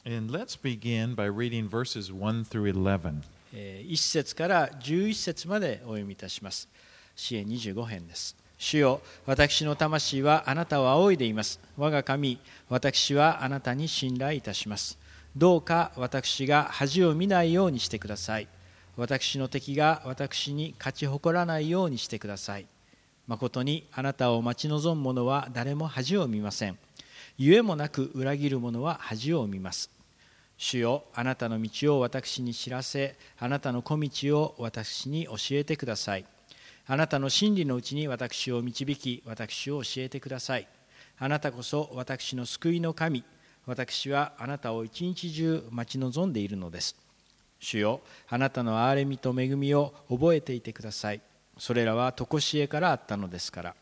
[0.06, 3.22] And let's begin by reading verses 1 through 11.
[3.54, 6.68] えー1節から11節までお読みいたします。
[7.16, 8.36] 支援25編です。
[8.58, 11.60] 主よ私の魂はあなたを仰いでいます。
[11.78, 12.40] 我が神
[12.70, 14.98] 私はあなたに信頼いたします。
[15.36, 18.48] どうか私が恥を見ないようにしてください。
[18.96, 22.68] 私の敵が私に勝ち誇らないようにしてください
[23.28, 26.78] 誠にあなたを待ち望む者は誰も恥を見ません。
[27.38, 29.90] ゆえもなく裏切る者は恥を見ます。
[30.58, 36.26] 主よあなたの道を私に知らせあなたの小道を私に教えてください。
[36.86, 40.68] あなたの真理のうちに私を導き私を教えてください。
[41.18, 43.24] あなたこそ私の救いの神。
[43.66, 46.96] 私はあなたを一日中待ち望んでいるのです。
[47.60, 51.22] 主よあなたの憐れみと恵みを覚えていてください。
[51.58, 53.76] それらは常しえからあったのですから。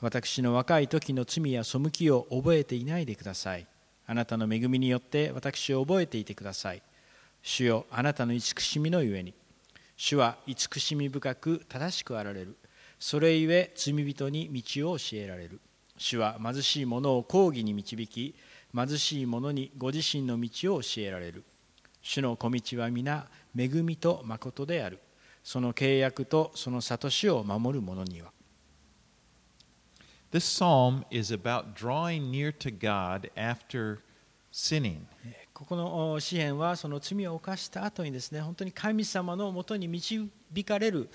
[0.00, 3.66] 私の若い時の罪や背きを覚えていないでください。
[4.06, 6.82] あなたの恵みによって私を覚えていてください。
[7.42, 9.34] 主よあなたの慈しみのゆえに。
[9.96, 12.56] 主は慈しみ深く正しくあられる。
[12.98, 15.60] それゆえ罪人に道を教えられる。
[15.98, 18.34] 主は貧しい者を抗議に導き
[18.74, 21.44] 貧しい者にご自身の道を教えられる。
[22.00, 24.98] 主の小道は皆恵みと誠である。
[25.42, 28.30] その契約とその悟しを守る者には
[30.32, 33.98] This psalm is about drawing near to God after
[34.52, 35.00] sinning.
[35.52, 40.30] ここの詩篇はその罪を犯した後にですね本当に神様のもとに導
[40.64, 41.10] かれる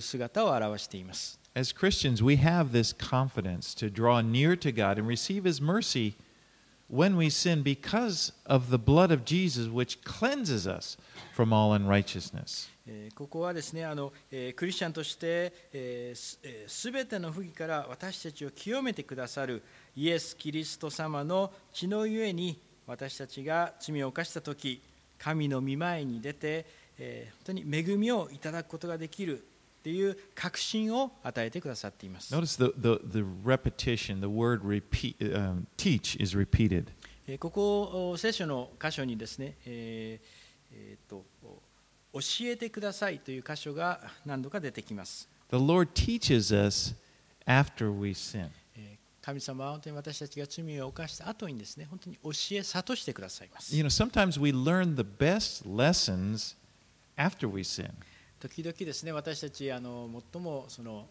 [0.00, 5.62] 姿を表しています As Christians, we have this confidence to draw near to God and receive His
[5.62, 6.14] mercy
[6.94, 10.96] when we sin because of the blood of Jesus, which cleanses us
[11.34, 12.70] from all unrighteousness.
[12.86, 19.62] えここはですねあの、えークリスチャンとしてすべ、えーすえー全ての不義から私たちを清めてくださる
[19.96, 24.80] イエス・キリスト様の血のゆえに私たちが罪を犯した時
[25.18, 26.66] 神の御前に出て、
[26.98, 29.44] えー本当に恵みをいただくことができる
[29.84, 32.34] っていう確信を与えてくださっています。
[32.34, 36.86] Notice the, the, the repetition, the word repeat, um, teach is repeated.
[37.26, 40.26] えーここお聖書の箇所にですね、えー
[40.72, 41.26] えーと
[42.14, 45.28] 教えてくださいという箇所が何度か出てきます。
[45.50, 46.94] The Lord teaches us
[47.46, 48.48] after we sin.
[48.78, 53.76] えー神様は本当に私たちが罪を犯した後にですね、本当に教え諭してくださいます。
[53.76, 56.56] You know, sometimes we learn the best lessons
[57.18, 57.90] after we sin.
[58.44, 61.08] 時々ですね、私たちあの最もその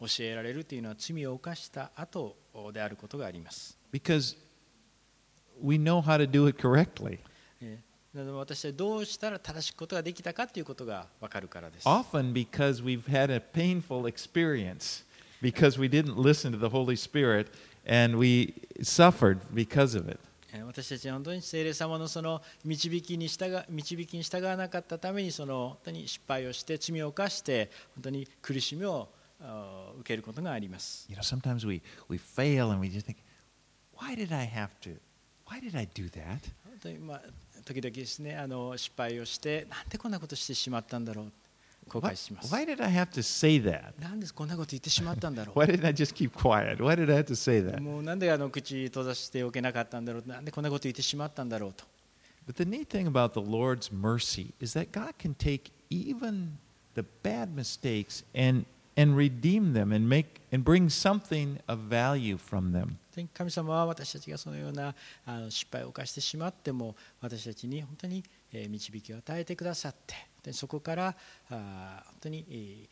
[0.00, 2.36] お教えられるというのは罪を犯した後
[2.72, 3.76] であることがあります。
[3.92, 4.34] because
[5.62, 7.18] we know how to do it correctly.
[8.14, 11.86] 私たちどうしたら正しくことができたかということが分かるからです。
[11.86, 15.04] Often because we've had a painful experience,
[15.42, 17.48] because we didn't listen to the Holy Spirit
[17.86, 20.18] and we suffered because of it.
[20.54, 29.08] えー私たちは本当に聖霊様のその導きに従導きに従わなかったためにその本当に失敗をして罪を犯して本当に苦しみを
[29.98, 31.06] 受けることがあります。
[31.10, 33.16] You know, sometimes we, we fail and we just think,
[33.96, 34.96] why did I have to?
[35.46, 36.38] Why did I do that?
[36.64, 37.22] 本当にまあ
[37.64, 41.32] 時々ですねあの失敗をしてなんでこんなことしてしまったんだろう
[41.88, 42.52] 後 Why, 悔します。
[42.54, 44.00] why did I have to say that?
[44.00, 46.76] なんでこんなこと言ってしまったんだろ Why didn't I just keep quiet?
[46.76, 47.70] Why did I have to say う。
[47.70, 47.80] that?
[47.80, 50.28] もうなんであの口閉ざしておけなかったんだろう。
[50.28, 51.84] なんでこんなこと言ってしまったんだろうと。
[52.46, 56.58] But the neat thing about the Lord's mercy is that God can take even
[56.94, 58.66] the bad mistakes and,
[58.98, 62.96] and redeem them and, make, and bring something of value from them.
[63.32, 64.92] 神様は私たちがそのような
[65.24, 68.22] あの失敗を犯してしまっても私たちに本当に
[68.52, 70.14] えー導きを与えてくださって
[70.44, 71.16] でそこから
[71.50, 72.88] あー本当にえー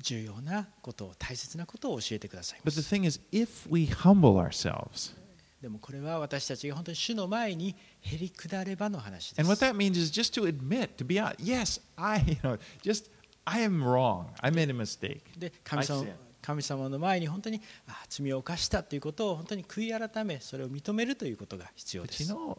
[0.00, 5.14] 重要なことを大切なことを教えてくださいま But the す thing is, if we humble ourselves,
[5.60, 12.20] でもこれは私たちが本当に主の前にへり下ればの話で and what す that means is just to admit, to be honest, yes, I,
[12.26, 13.10] you know, just,
[13.44, 14.28] I am wrong.
[14.40, 15.20] I made a mistake.
[15.38, 16.06] で神様.
[16.40, 22.58] 神様の前に本当にあ罪を犯したということを本当に悔い改めそれを認めるということが必要で But you す know,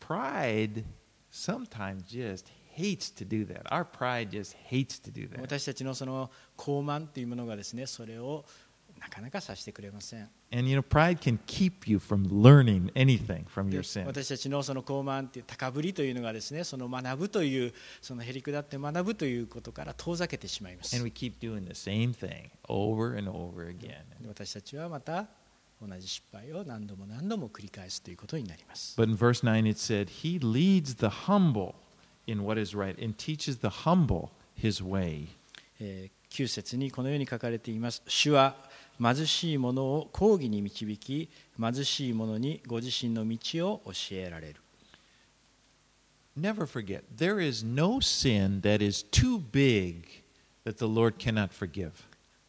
[0.00, 0.84] pride
[1.32, 2.44] sometimes just
[5.40, 8.44] 私たちのその高慢というものがですね、それを
[8.98, 10.28] なかなかさしてくれません。
[14.06, 20.96] 私たちのその高慢っていう高ぶりというのがですね、その学ぶという、そのへりくだって学ぶということから遠ざけてしまいます。
[24.26, 25.26] 私たちはまた
[25.80, 29.00] 同じ失敗を何度も何度も繰り返すということになります。
[29.00, 31.74] But in verse 9 it said, He leads the humble.
[32.28, 35.28] In what is right and teaches the humble his way.
[35.80, 38.54] えー9節にこのように書かれています主は
[39.00, 43.38] 貧しい者を公義に導き貧しい者にご自身の道
[43.72, 44.60] を教えられる
[46.38, 50.22] Never forget, there is no sin that is too big
[50.64, 51.92] that the Lord cannot forgive.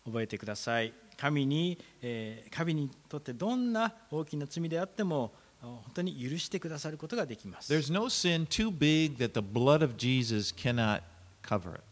[0.06, 11.02] 覚えてください神に、えー神にとってどんな大きな罪であってもあ本当に許してくださることができます There's no sin too big that the blood of Jesus cannot
[11.44, 11.90] cover it.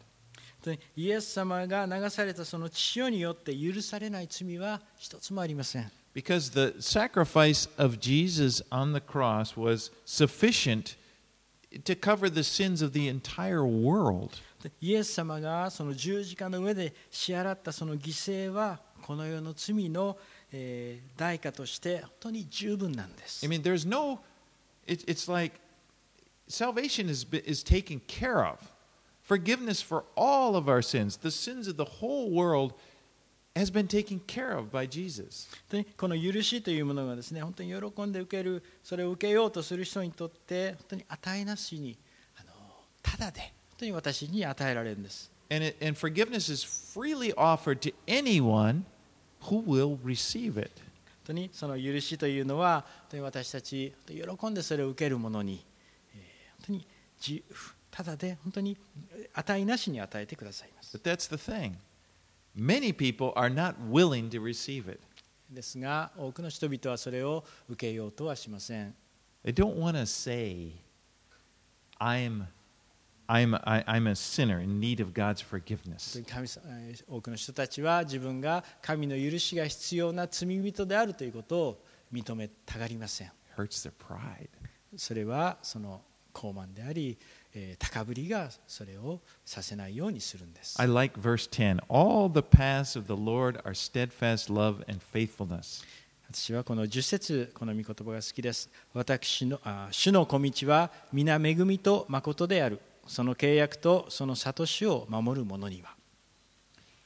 [0.96, 10.96] イエス様が流されたその血潮によって許されない罪は一つもありません Because the sacrifice of Jesus on the cross was sufficient
[11.84, 14.30] to cover the sins of the entire world.
[14.62, 20.18] でイエス様がその十字架の上で支払ったその犠牲はこの世の罪の、
[20.52, 24.20] えー代価として本当に十分なんです I mean, there's no,
[24.86, 25.58] it, it's like
[26.46, 28.58] salvation is, is taken care of.
[29.22, 32.74] Forgiveness for all of our sins, the sins of the whole world,
[33.56, 35.48] has been taken care of by Jesus.
[35.96, 41.96] この許しというものがですね本当に喜んで受けるそれを受けようとする人にとって本当に与えなしに
[42.36, 42.50] あの
[43.02, 48.84] ただで本当に私に与えられるんです And, it, and forgiveness is freely offered to anyone
[49.42, 50.70] who will receive it.
[51.26, 52.84] 本当にその許しというのは
[53.20, 55.64] 私たち喜んでそれを受けるものに、
[56.14, 56.86] えー本当に
[57.90, 58.76] ただで本当に
[59.34, 61.74] 与えなしに与えてくださいます But that's the thing.
[62.56, 65.00] Many people are not willing to receive it.
[65.50, 68.94] ですが多くの人々はそれを受けようとはしません
[69.44, 70.72] They don't want to say,
[71.98, 72.44] I'm,
[73.28, 76.18] I'm, I, I'm a sinner in need of God's forgiveness.
[77.06, 83.32] 多くの人たちは自分が神の許しが必要な罪人であるということを認めたがりません。
[84.96, 86.00] それはその
[86.32, 87.18] 高慢であり、
[87.54, 90.80] えー、高ぶりがそれをさせないようにするんです。
[90.80, 91.80] I like verse 10.
[91.88, 95.84] All the paths of the Lord are steadfast love and faithfulness.
[96.30, 98.70] 私はこの10節この御言葉が好きです。
[98.94, 102.80] 私の、あ主の小道は皆恵みと誠である。
[103.08, 105.96] その契約とその悟しを守る者には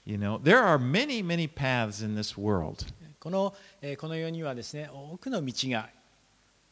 [0.05, 2.85] You know, there are many, many paths in this world.
[3.21, 5.89] この,、えーこの世にはですね多くの道が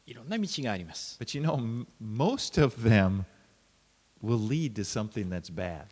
[0.05, 3.23] いろんな道があります But you know, most of them
[4.23, 5.85] will lead to something that's bad.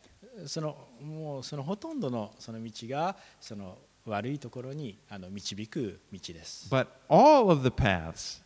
[0.47, 6.69] そのもうそのほとんどのその道がその悪いところにあの導く道です。
[6.71, 8.43] But all of the paths,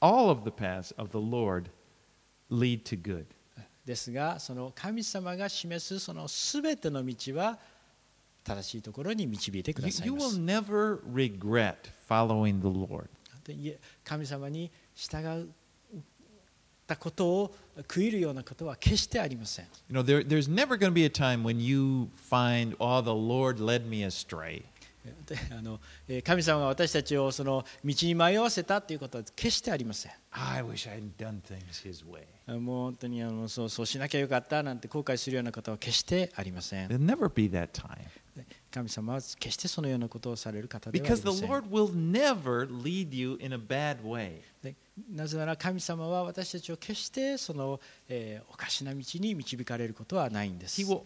[0.00, 1.70] all of the paths of the Lord
[2.50, 3.24] lead to good.
[3.88, 7.58] ですがその神様が示すそのすべての道は
[8.44, 10.38] 正しいところに導いてく You, ださい you ま will す。
[10.38, 11.74] never regret
[12.08, 13.08] following the Lord.
[14.04, 15.46] 神様に従っ
[16.86, 17.54] たことを
[17.88, 19.66] 悔いるようなことは決してありません。
[19.90, 23.58] You know, there, there's never going to be a time when you find, oh, the Lord
[23.58, 24.64] led me astray.
[25.26, 30.12] で あのえー神様が私たちをその道に迷わせたということは決してありません。
[30.30, 32.58] I wish I had done things His way.
[32.58, 36.88] もう本当にあのそうそうしなきゃよかったなんて後悔するようなことは決してありません。
[36.88, 37.98] There'll never be that time.
[38.70, 44.40] 神様は決してそのようなことをされる方ではあ Because り the ません Lord will never lead you in a bad way.
[45.10, 50.84] なぜなら神様は私たちを決してその、え、おかしな道に導かれることはないんです。
[50.84, 51.04] 本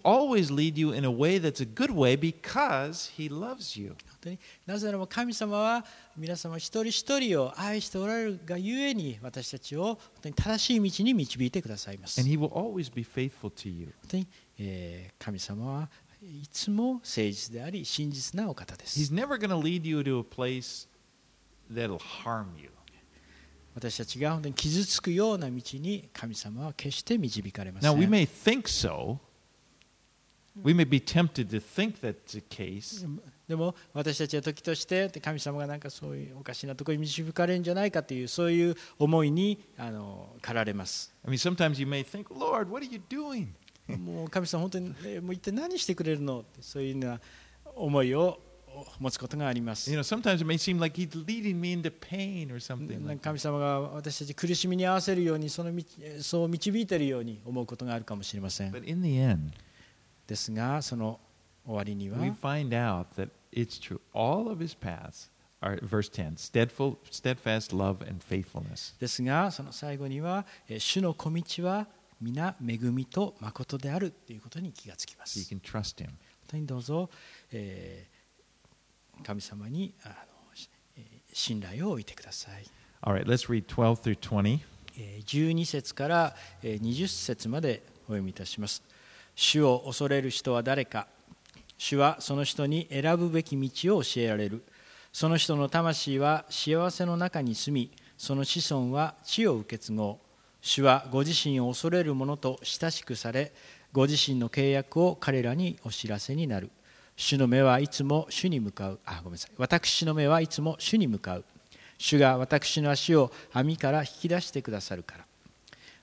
[4.20, 5.84] 当になぜなら神様は
[6.16, 12.20] 皆様一人一人を愛しておられるがゆえに私たちを本当に正しい道に導いてくださいます。
[12.20, 12.30] 本
[14.08, 14.26] 当に、
[14.58, 15.88] えー、神様は
[16.22, 18.98] いつも誠実であり真実なお方です。
[19.00, 20.86] He's never going to lead you to a place
[21.70, 22.70] that'll harm you.
[23.74, 28.10] 私たちが本当に傷つくような道に神様は決して導かれませ Now, we ん。
[28.10, 29.18] may think so.
[30.62, 33.06] We may be tempted to think that's the case.
[33.48, 41.14] でも私たちは時として神様がなんかそういうおかしなところに導かれるんじゃないかというそういう思いにあの駆られます。
[41.26, 43.48] I mean, sometimes you may think, Lord, what are you doing?
[43.96, 46.40] もう神様本当にえもう一体何してくれるの？
[46.40, 47.20] ってそういうような
[47.74, 48.38] 思いを
[48.98, 49.90] 持つことがあります。
[49.90, 50.02] 神
[53.38, 55.70] 様が私たち苦しみに合わせるように、そ,の
[56.20, 58.72] そう導いているように思うことがあるかもしれません。
[58.72, 61.20] ですが、その
[61.64, 62.18] 終わりには。
[62.18, 64.00] We find out that it's true.
[64.14, 68.98] All of his paths are, verse 10, steadfast, steadfast love and faithfulness.
[69.00, 70.46] ですが、その最後には、
[70.78, 71.86] 主の小道は
[72.20, 75.38] 皆恵みと誠であるということに気がつきます。
[75.38, 76.06] You can trust him.
[76.06, 76.16] 本
[76.46, 77.10] 当にどうぞ。
[77.50, 78.11] えー
[79.22, 80.14] 神様にあの、
[80.96, 81.04] えー
[81.34, 82.64] 信頼を置いてください。
[83.00, 84.60] All right, let's read 12 through 20.
[84.98, 88.82] えー12節からえー20節までお読みいたします。
[89.34, 91.06] 主を恐れる人は誰か
[91.78, 94.62] 主はその人に選ぶべき道を教えられる。
[95.12, 100.26] その人の魂は幸せの中に住み、その子孫は地を受け継ごう。
[100.60, 103.52] 主はご自身を恐れる者と親しくされ、
[103.92, 106.70] ご自身の契約を彼らにお知らせになる。
[107.16, 109.00] 主の目はいつも主に向かう。
[109.04, 109.52] あ、ごめんなさい。
[109.56, 111.44] 私の目はいつも主に向かう。
[111.98, 115.24] 主が私の足を網から引き出してくださるから。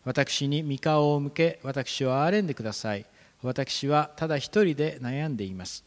[0.06, 3.06] 私に御顔を向け、私を憐れんでください。
[3.42, 5.84] 私はただ一人で悩んでいます。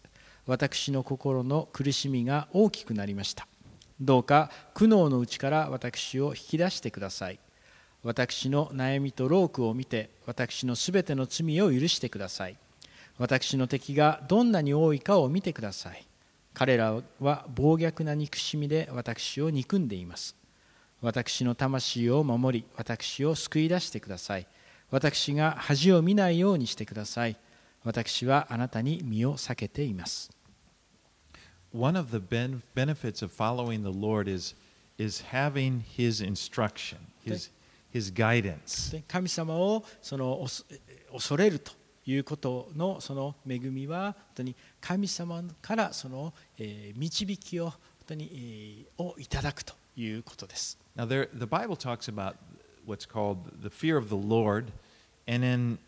[0.46, 3.46] 私の心の苦しみが大きくなりました。
[4.00, 7.38] どうか苦悩のうちから私を引き出してください。
[8.02, 12.56] 私の悩みと労苦を見て、私のすべての罪を許してください。
[13.18, 16.06] 私の敵がどんなに多いかを見てください。
[16.54, 20.36] 彼らは暴虐な憎しみで私を憎んでいます。
[21.00, 24.46] 私の魂を守り、私を救い出してください。
[24.92, 27.36] 私が恥を見ないようにしてください
[27.82, 30.30] 私はあなたに身を避けています
[31.74, 34.54] One of the ben- benefits of following the Lord is,
[34.98, 37.50] is having His instruction, His,
[37.90, 38.92] his guidance.
[38.92, 40.46] で神様をその
[41.10, 41.72] 恐れると
[42.04, 50.78] いうことのその恵みは本当に神様からその、えー導きを本当に、をいただくということです。
[50.96, 52.34] Now, there, the Bible talks about
[52.86, 54.72] what's called the fear of the Lord,
[55.28, 55.78] and then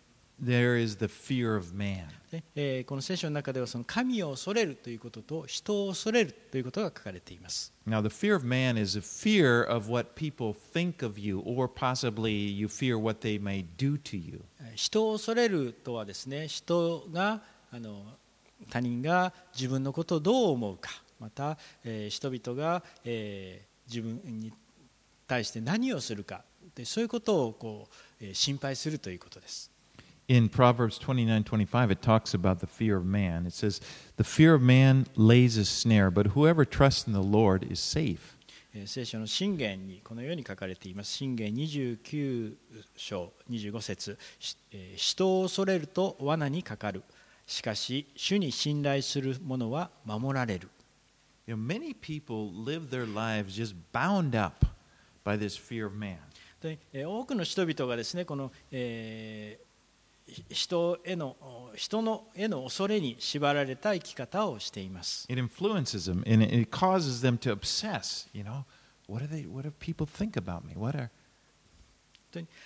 [0.43, 2.07] there is the fear of man.
[2.31, 7.73] でえーこの聖書の中ではその神を恐れるということと人を恐れるということが書かれています。
[7.87, 12.31] Now, the fear of man is a fear of what people think of you, or possibly
[12.31, 14.41] you fear what they may do to you.
[14.61, 18.05] えー人を恐れるとはですね人があの
[18.71, 24.51] 他人が自分のことをどう思うかまた、えー人々が、えー自分に
[25.27, 26.43] 対して何をするか
[26.75, 27.89] でそういうことをこ
[28.21, 29.71] う、えー心配するということです。
[30.29, 33.47] in Proverbs twenty nine twenty five, it talks about the fear of man.
[33.47, 33.81] It says,
[34.17, 38.37] The fear of man lays a snare, but whoever trusts in the Lord is safe.
[38.87, 41.13] 聖書の信玄にこのように書かれています。
[41.13, 42.57] 信玄29
[42.97, 44.19] 章25節
[44.97, 47.03] 人を恐れると罠にかかる。
[47.47, 50.69] しかし、主に信頼する者は守られる。
[51.47, 54.67] You many people live their lives just bound up
[55.25, 56.17] by this fear of man.
[57.07, 59.64] 多くの人々がですね、この、えー
[60.49, 65.27] 人へのお人のへの恐れに縛られた生き方をしています。
[65.31, 68.29] It influences them and it, causes them to obsess.
[68.33, 68.65] You know,
[69.09, 69.47] what do they?
[69.51, 70.75] What do people think about me?
[70.77, 71.11] What are?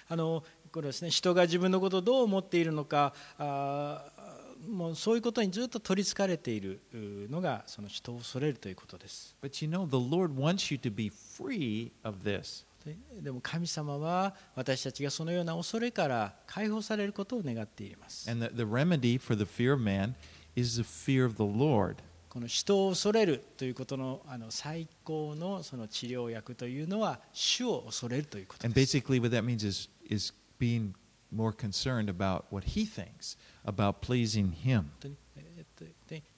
[0.09, 0.43] あの
[0.73, 4.29] これはですね人が自分のことをどう思っているのかあー
[4.67, 9.37] もうそういうことにずっと取りつかれているうのがその人を恐れるということです。
[9.43, 12.65] But you know, the Lord wants you to be free of this.
[12.89, 18.31] ででも神様は私たちがそのような恐れから解放されることを願っています。
[18.31, 20.15] And the, the remedy for the fear of man
[20.57, 21.97] is the fear of the Lord.
[22.29, 28.97] この人を恐れるということのあの最高のその治療薬というのは主を恐れるということ And です。
[28.97, 30.93] basically, what that means is is being
[31.35, 34.85] more concerned about what He thinks about pleasing Him.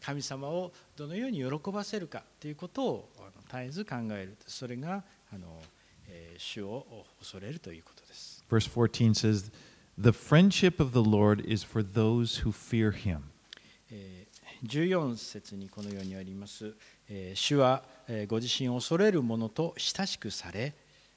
[0.00, 5.79] 神様をどのように喜ばせるかということをあの絶えず考えるそれがあの、えー
[6.38, 8.44] 主を恐れるということです。
[8.50, 9.52] Verse 14 says,
[9.98, 13.20] "The friendship of the Lord is for those who fear Him."
[13.90, 14.30] えー
[14.62, 16.74] 14節にこのようにあります、
[17.08, 20.74] えー主は、えーご自身を恐れる者と親しくされ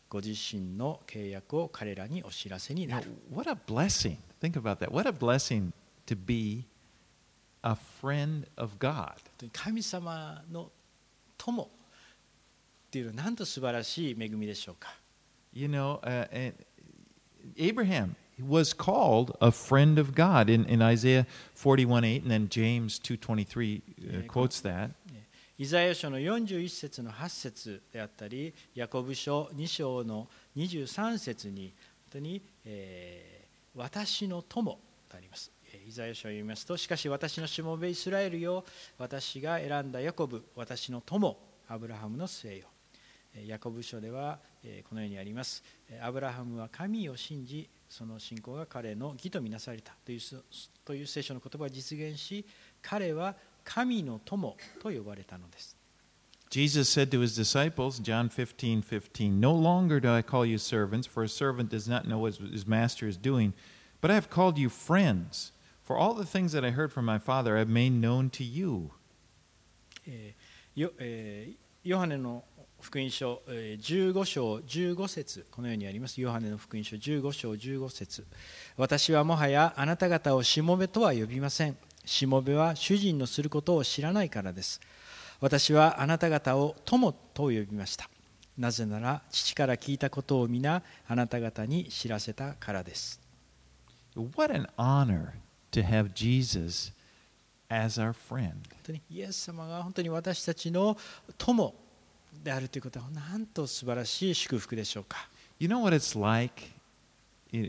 [0.08, 4.18] ご自身の契約を彼らにお知らせになる what a blessing!
[4.42, 4.92] Think about that.
[4.92, 5.72] What a blessing
[6.06, 6.66] to be
[7.64, 9.16] a friend of God.
[9.52, 10.72] 神様の
[11.38, 11.70] 友
[12.94, 14.94] っていうのはなんと素晴らしい恵みでしょうか
[15.52, 16.54] ？You know, uh,
[17.58, 20.48] Abraham was called a friend of God.
[20.48, 21.26] In, in Isaiah
[21.56, 24.92] 41 8, and then James 2.23 uh, Yeah, quotes that.
[25.58, 31.74] イザヤ書の41節の8節であったりヤコブ書2章の23節に
[32.12, 33.44] 本当に、えー
[33.76, 34.78] 私の友
[35.10, 35.52] とあります。
[35.74, 38.64] えーイザヤ書を読みますとしかし私のしもべイスラエルよ
[39.00, 41.36] 私が選んだヤコブ私の友
[41.68, 42.68] アブラハムの末よ。
[42.68, 42.73] えー
[43.48, 50.20] ヤコブ書ではえーこのようにありますえーアブラハムは神を信じその信仰が彼の義とみなされたという
[50.86, 52.46] という聖書の言葉を実現し
[52.82, 55.78] 彼は神の友と呼ばれたのです。
[56.50, 61.24] Jesus said to his disciples, John 15 15, No longer do I call you servants, for
[61.24, 63.54] a servant does not know what his master is doing,
[64.02, 65.52] but I have called you friends.
[65.84, 68.44] For all the things that I heard from my Father I have made known to
[68.44, 68.92] you.
[70.06, 72.46] えーよえーヨハネの
[72.80, 76.22] 福音書、15章15節このようにあります。
[76.22, 78.26] ヨハネの福音書15章15節
[78.78, 81.76] 私はもはやあなた方をしもべとは呼びません。
[82.06, 84.80] しもべは主人のすることを知らないからです。
[85.42, 88.10] 私はあなた方を友と呼びました。
[88.58, 93.20] なぜなら父から聞いたことを皆あなた方に知らせたからです。
[94.16, 95.32] What an honor
[95.74, 96.94] to have Jesus
[97.74, 98.52] as our friend.
[98.52, 98.54] 本
[98.84, 100.98] 当にイエス様が本当に私たちの
[101.38, 101.74] 友
[102.44, 105.28] であるということはなんと素晴らしい祝福でしょうか。
[105.60, 106.72] You know what it's like,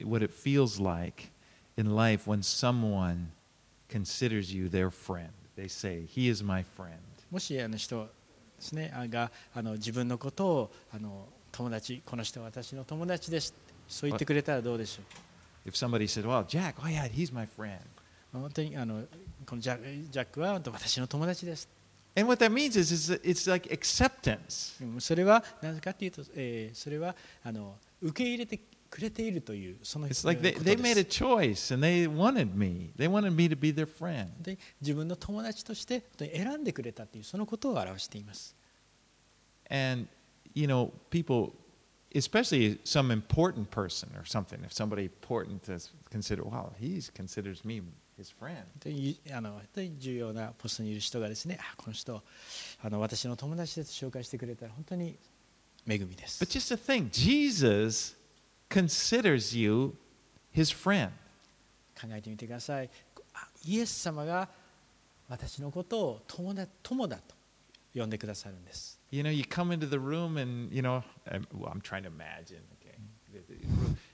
[0.04, 1.30] what it feels like
[1.76, 3.28] in life when someone
[3.88, 5.30] considers you their friend.
[5.56, 6.98] They say, He is my friend.
[7.30, 8.10] もしあの人で
[8.58, 13.54] すねあがあの自分のことをあの友達この人は私の友達です
[13.88, 15.02] そう言ってくれたらどうでしょ
[15.66, 17.78] If somebody said, Well, Jack, oh yeah, he's my friend.
[18.34, 19.04] う本当にあの
[19.44, 21.68] このジャジャックは私の友達です
[22.16, 24.82] And what that means is, is it's like acceptance.
[24.84, 32.92] うんそれはなぜかというと、えーそれはあの受け入れてくれているというその It's like they, こと they で made す a choice and they wanted me.
[32.96, 34.28] They wanted me to be their friend.
[34.40, 38.54] で自分の友達として選んでくれたというそのことを表しています
[39.70, 40.06] And,
[40.54, 41.52] you know, people,
[42.14, 45.80] especially some important person or something, if somebody important to
[46.10, 47.82] consider, wow, he considers me
[48.18, 48.34] his
[49.36, 52.22] あの本当に重要なポストにいる人がですねあこの人
[52.82, 55.16] あの私の友達ですと紹介してくれたら本当に
[55.86, 58.16] 恵みです But just to think, Jesus
[58.70, 59.94] considers you
[60.54, 61.10] his friend.
[62.00, 62.90] 考えてみてください
[63.34, 64.48] あイエス様が
[65.28, 67.34] 私のことを友だ友だと
[67.94, 72.08] 呼んでくださるんです You know, you come into the room and, you know, I'm, well, I'm trying to
[72.08, 72.96] imagine, okay.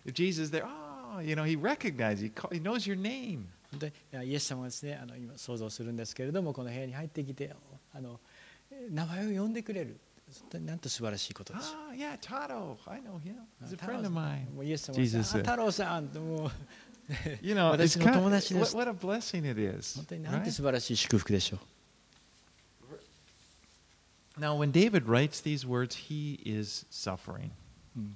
[0.05, 3.49] If Jesus there, oh, you know, he recognizes, he, call, he knows your name.
[3.71, 3.93] 本当に
[4.31, 7.55] イエス様がですねあの今想像するんですけれどもこの部屋に入ってきて
[7.95, 8.19] あの
[8.91, 9.97] 名前を呼んでくれる。
[10.61, 11.75] なんと素晴らしいことでしょう。
[11.89, 13.35] ああ、いや、太郎、I know him.
[13.65, 14.49] He's a friend of mine.
[14.53, 15.17] もうイエス様です。
[15.17, 16.05] ああ、太郎さん。
[16.05, 16.51] もう、
[17.43, 18.77] you know, 私の友達です。
[18.77, 19.97] What a blessing it is.
[19.97, 21.61] 本当になんて素晴らしい祝福でしょう。
[24.41, 27.51] Now, when David writes these words, he is suffering.、
[27.97, 28.15] うん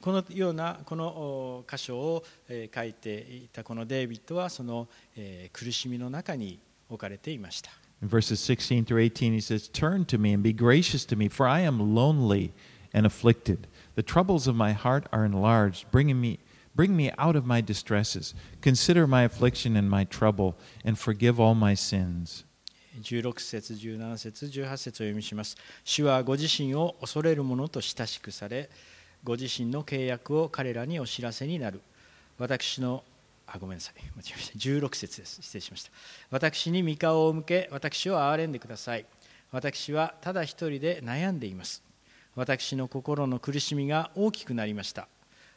[0.00, 7.70] このようなこのお箇所をえー書いていたこのデイビッドはそのえー苦しみの中に置かれていました。
[8.02, 11.48] In verses 16 through 18, he says, Turn to me and be gracious to me, for
[11.48, 12.52] I am lonely
[12.92, 13.66] and afflicted.
[13.94, 16.38] The troubles of my heart are enlarged, bringing me,
[16.74, 18.34] bring me out of my distresses.
[18.60, 22.44] Consider my affliction and my trouble, and forgive all my sins.
[23.02, 25.56] 16節、17節、18節を読みします。
[25.82, 28.68] 主はご自身を恐れる者と親しくされ、
[29.24, 31.80] ご自身の契約を彼らにお知らせになる。
[32.38, 33.02] 私の
[33.46, 34.58] あごめんなさい、間違えました。
[34.58, 35.42] 16節です。
[35.42, 35.90] 失礼しました。
[36.30, 39.06] 私に御顔を向け、私を憐れんでください。
[39.50, 41.82] 私はただ一人で悩んでいます。
[42.34, 45.08] 私の心の苦しみが大きくなりました。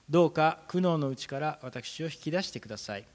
[0.10, 3.06] どうか苦悩のうちから私を引き出してください。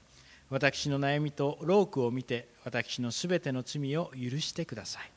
[0.49, 5.12] 私の悩みと労苦を見て、私のすべての罪を許してください。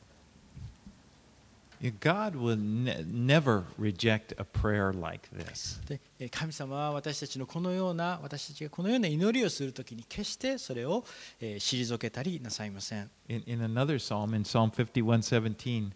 [1.99, 5.79] God will ne- never reject a prayer like this.
[6.17, 11.05] で神様は私たちのこのような私たちがこのような祈りをするときに決してそれを、
[11.39, 13.09] えー、退けたりなさいません。
[13.29, 15.91] In, in another psalm, in Psalm 51:17,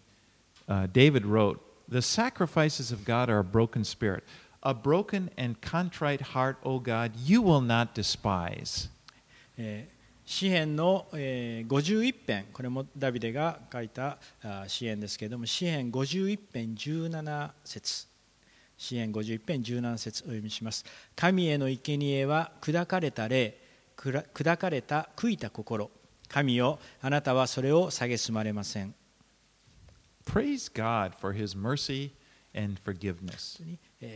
[0.68, 1.58] uh, David wrote,
[1.88, 4.22] "The sacrifices of God are a broken spirit,
[4.62, 8.88] a broken and contrite heart, O God, you will not despise."
[9.58, 12.46] えー詩篇の、えー51編。
[12.52, 18.06] これもダビデが書いたあ詩篇ですけれども詩篇51編17節。
[18.78, 20.84] 詩篇51編17節お読みします。
[21.16, 23.58] 神への生贄は砕かれた霊。
[23.96, 25.90] くら砕かれた悔いた心。
[26.28, 28.94] 神よあなたはそれを蔑まれません。
[30.24, 32.12] Praise God for His mercy
[32.54, 33.62] and forgiveness.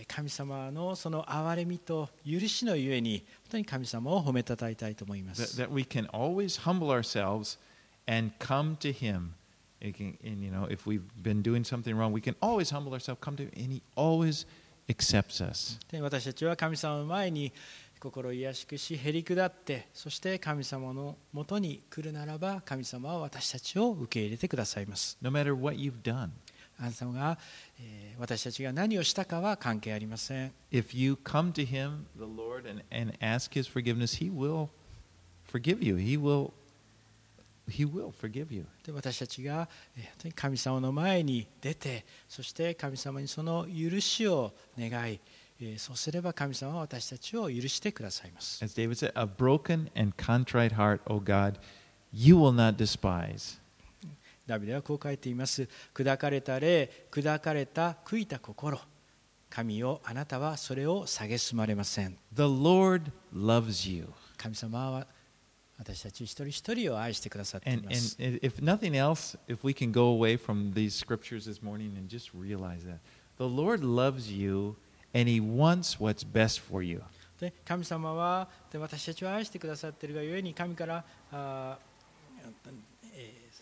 [0.09, 5.63] 神様のその憐れみと許しのゆえに本当に神様を褒めたたえたいと思いま That, す。
[5.63, 7.59] that we can always humble ourselves
[8.07, 9.31] and come to Him.
[9.81, 13.21] Can- and you know, if we've been doing something wrong, we can always humble ourselves,
[13.21, 14.47] come to Him, and He always
[14.89, 15.79] accepts us.
[15.91, 17.53] で私たちは神様の前に
[18.01, 25.17] 心癒しくし、へり下って、そして神様のもとに来るならば、神様は私たちを受け入れてくださいます。
[25.23, 26.31] No matter what you've done.
[26.79, 27.39] あなたが、
[27.81, 30.53] えー私たちが何をしたかは関係ありません。
[30.73, 34.69] if you come to him, the Lord, and, and ask his forgiveness, he will
[35.47, 35.97] forgive you.
[35.97, 36.53] He will
[37.69, 38.65] he will forgive you.
[38.85, 39.69] で私たちが
[40.35, 45.21] 神様の前に出てそして神様にその許しを願い
[45.61, 51.59] えーそうすれば神様は私たちを許してくださいます As David said, a broken and contrite heart, O God,
[52.13, 53.59] you will not despise.
[54.47, 55.69] ダビデはこう書いています。
[55.93, 58.79] 砕かれた霊砕かれた悔いた心。
[59.49, 62.17] 神よあなたはそれを蔑まれません。
[62.35, 63.11] Lord
[64.37, 65.07] 神様は
[65.79, 67.93] 私たち一人一人を愛してくださっていま
[77.67, 81.05] 神様は私たちを愛してくださっているがゆえに神から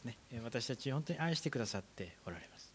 [0.05, 0.19] ね。
[0.43, 2.73] 私たち本当に愛してくださっておられます。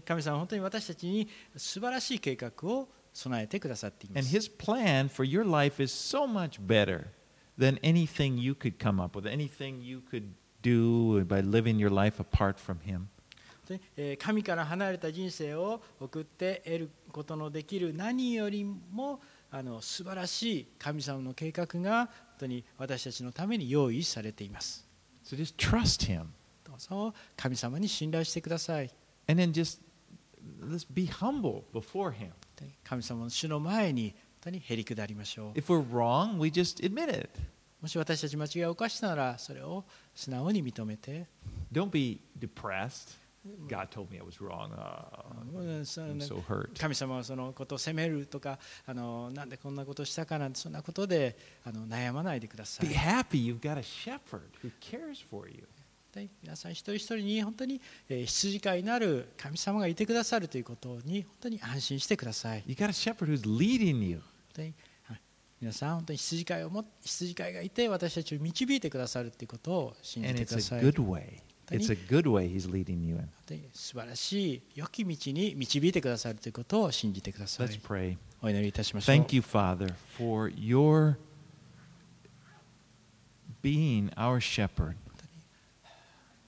[0.00, 4.28] 神様は本当に私たちに素晴らしい計画を備えてくださっています。
[14.18, 19.20] 神から離れた人生を送って得ることのできる何よりも
[19.50, 24.85] あの素晴らしい神様の計画が本当に私たちのために用意されています。
[25.26, 26.26] So just trust him.
[26.64, 28.90] どうぞ神様に信頼してください。
[29.26, 29.80] And then just
[30.60, 32.30] let's be humble before him.
[32.84, 37.28] 神様の主の前に本当にへり下りましょう If we're wrong, we just admit it.
[37.82, 41.26] もし私たち間違いを犯したならそれを素直に認めて
[41.72, 43.16] Don't be depressed.
[43.68, 44.70] God told me I was wrong.
[44.74, 46.78] Oh, うんそ I'm の so hurt.
[46.78, 55.66] 神様はそのことを責めるとかあのなんでこんなことをしたかなんてそんなことであの悩まないでください Be happy you've got a shepherd who cares for you.
[56.12, 64.22] で皆さん一人一人に本当にえー羊飼いなる神様がいてくださるということに本当に安心してください You got a shepherd who's leading you.
[65.58, 71.40] 皆さん本当に羊飼いをも羊飼いがいて私たちを導いてくださるということを信じ And てく it's ださ a い good 本 way.
[71.70, 73.28] It's a good way he's leading you in.
[73.72, 78.16] 素晴らしい良き道に導いてくださるということを信じてください Let's pray.
[78.42, 81.16] お祈りいたしましょう Thank you, Father, for your
[83.62, 84.94] being our shepherd.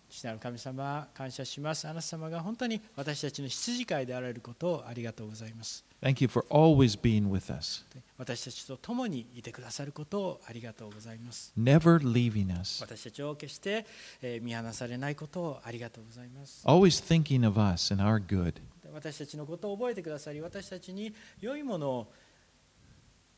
[0.08, 7.84] 父なる神様感謝しますあなた様が本当に私たちの羊飼いであられることをありがとうございます Thank you for always being with us,
[8.18, 11.52] 私たちと共にいてくださることをありがとうございます。
[11.58, 13.84] Never leaving us, 私たちを決して
[14.22, 16.64] えー見放されないことをありがとうございます。
[16.66, 18.54] Always thinking of us and our good.
[18.94, 22.12] 私たちのことを覚えてくださり私たちに良いものを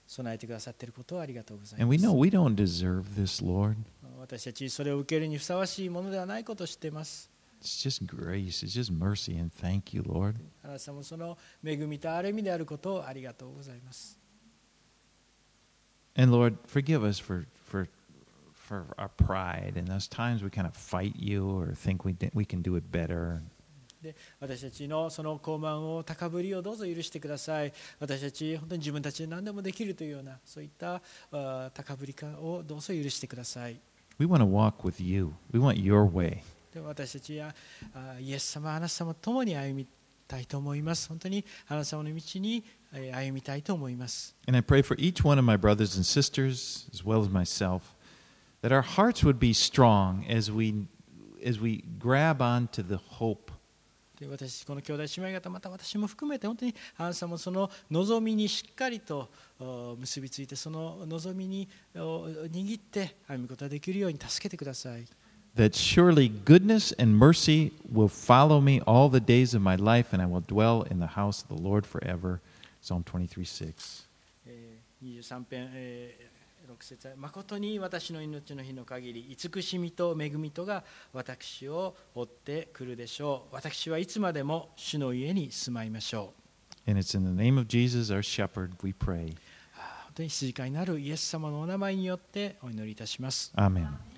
[0.07, 3.77] 備えてくださっていることをありがとうござい And ま we す know we don't deserve this, Lord.
[4.19, 7.30] 私たちそれを受けるにふさわしいものではないことを知っています
[7.62, 10.36] It's just grace, it's just mercy, and thank you, Lord.
[10.64, 14.20] あなた様その恵みと憐れみであることをありがとうございます
[16.18, 17.88] And Lord, forgive us for for
[18.54, 22.32] for our pride and those times we kind of fight you or think we di-
[22.34, 23.40] we can do it better.
[24.02, 33.80] で私たちのその高慢を高ぶりをどうぞ許してください私たち本当に自分たちで何でもできるというようなそういったあー高ぶりかをどうぞ許してください
[34.20, 35.34] We want to walk with you.
[35.52, 36.42] We want your way.
[36.73, 37.55] で私たちや
[38.21, 39.87] イエス様あなた様と共に歩み
[40.29, 41.09] たいと思います。
[41.09, 44.35] 本当にあなた様の道にえー歩みたいと思います。
[44.47, 47.83] And I pray for each one of my brothers and sisters, as well as myself,
[48.63, 50.87] that our hearts would be strong as we
[51.45, 53.53] as we grab onto the hope.
[54.21, 65.07] で私この兄弟姉妹方また私も含めて本当にあなた様その望みにしっかりとお結びついてその望みにお握って歩むことができるように助けてください
[65.57, 70.23] that surely goodness and mercy will follow me all the days of my life, and
[70.23, 72.41] I will dwell in the house of the Lord forever.
[72.81, 74.07] Psalm 23 6.
[74.47, 74.51] Eh,
[75.03, 86.33] 23編、えー、6節誠に私の命の日の限り慈しみと恵みとが私を追ってくるでしょう私はいつまでも主の家に住まいましょ
[86.87, 89.35] う And it's in the name of Jesus our shepherd we pray.
[89.77, 93.53] Ah, 本当に羊飼いなるイエス様のお名前によってお祈りいたします。
[93.55, 94.10] アーメン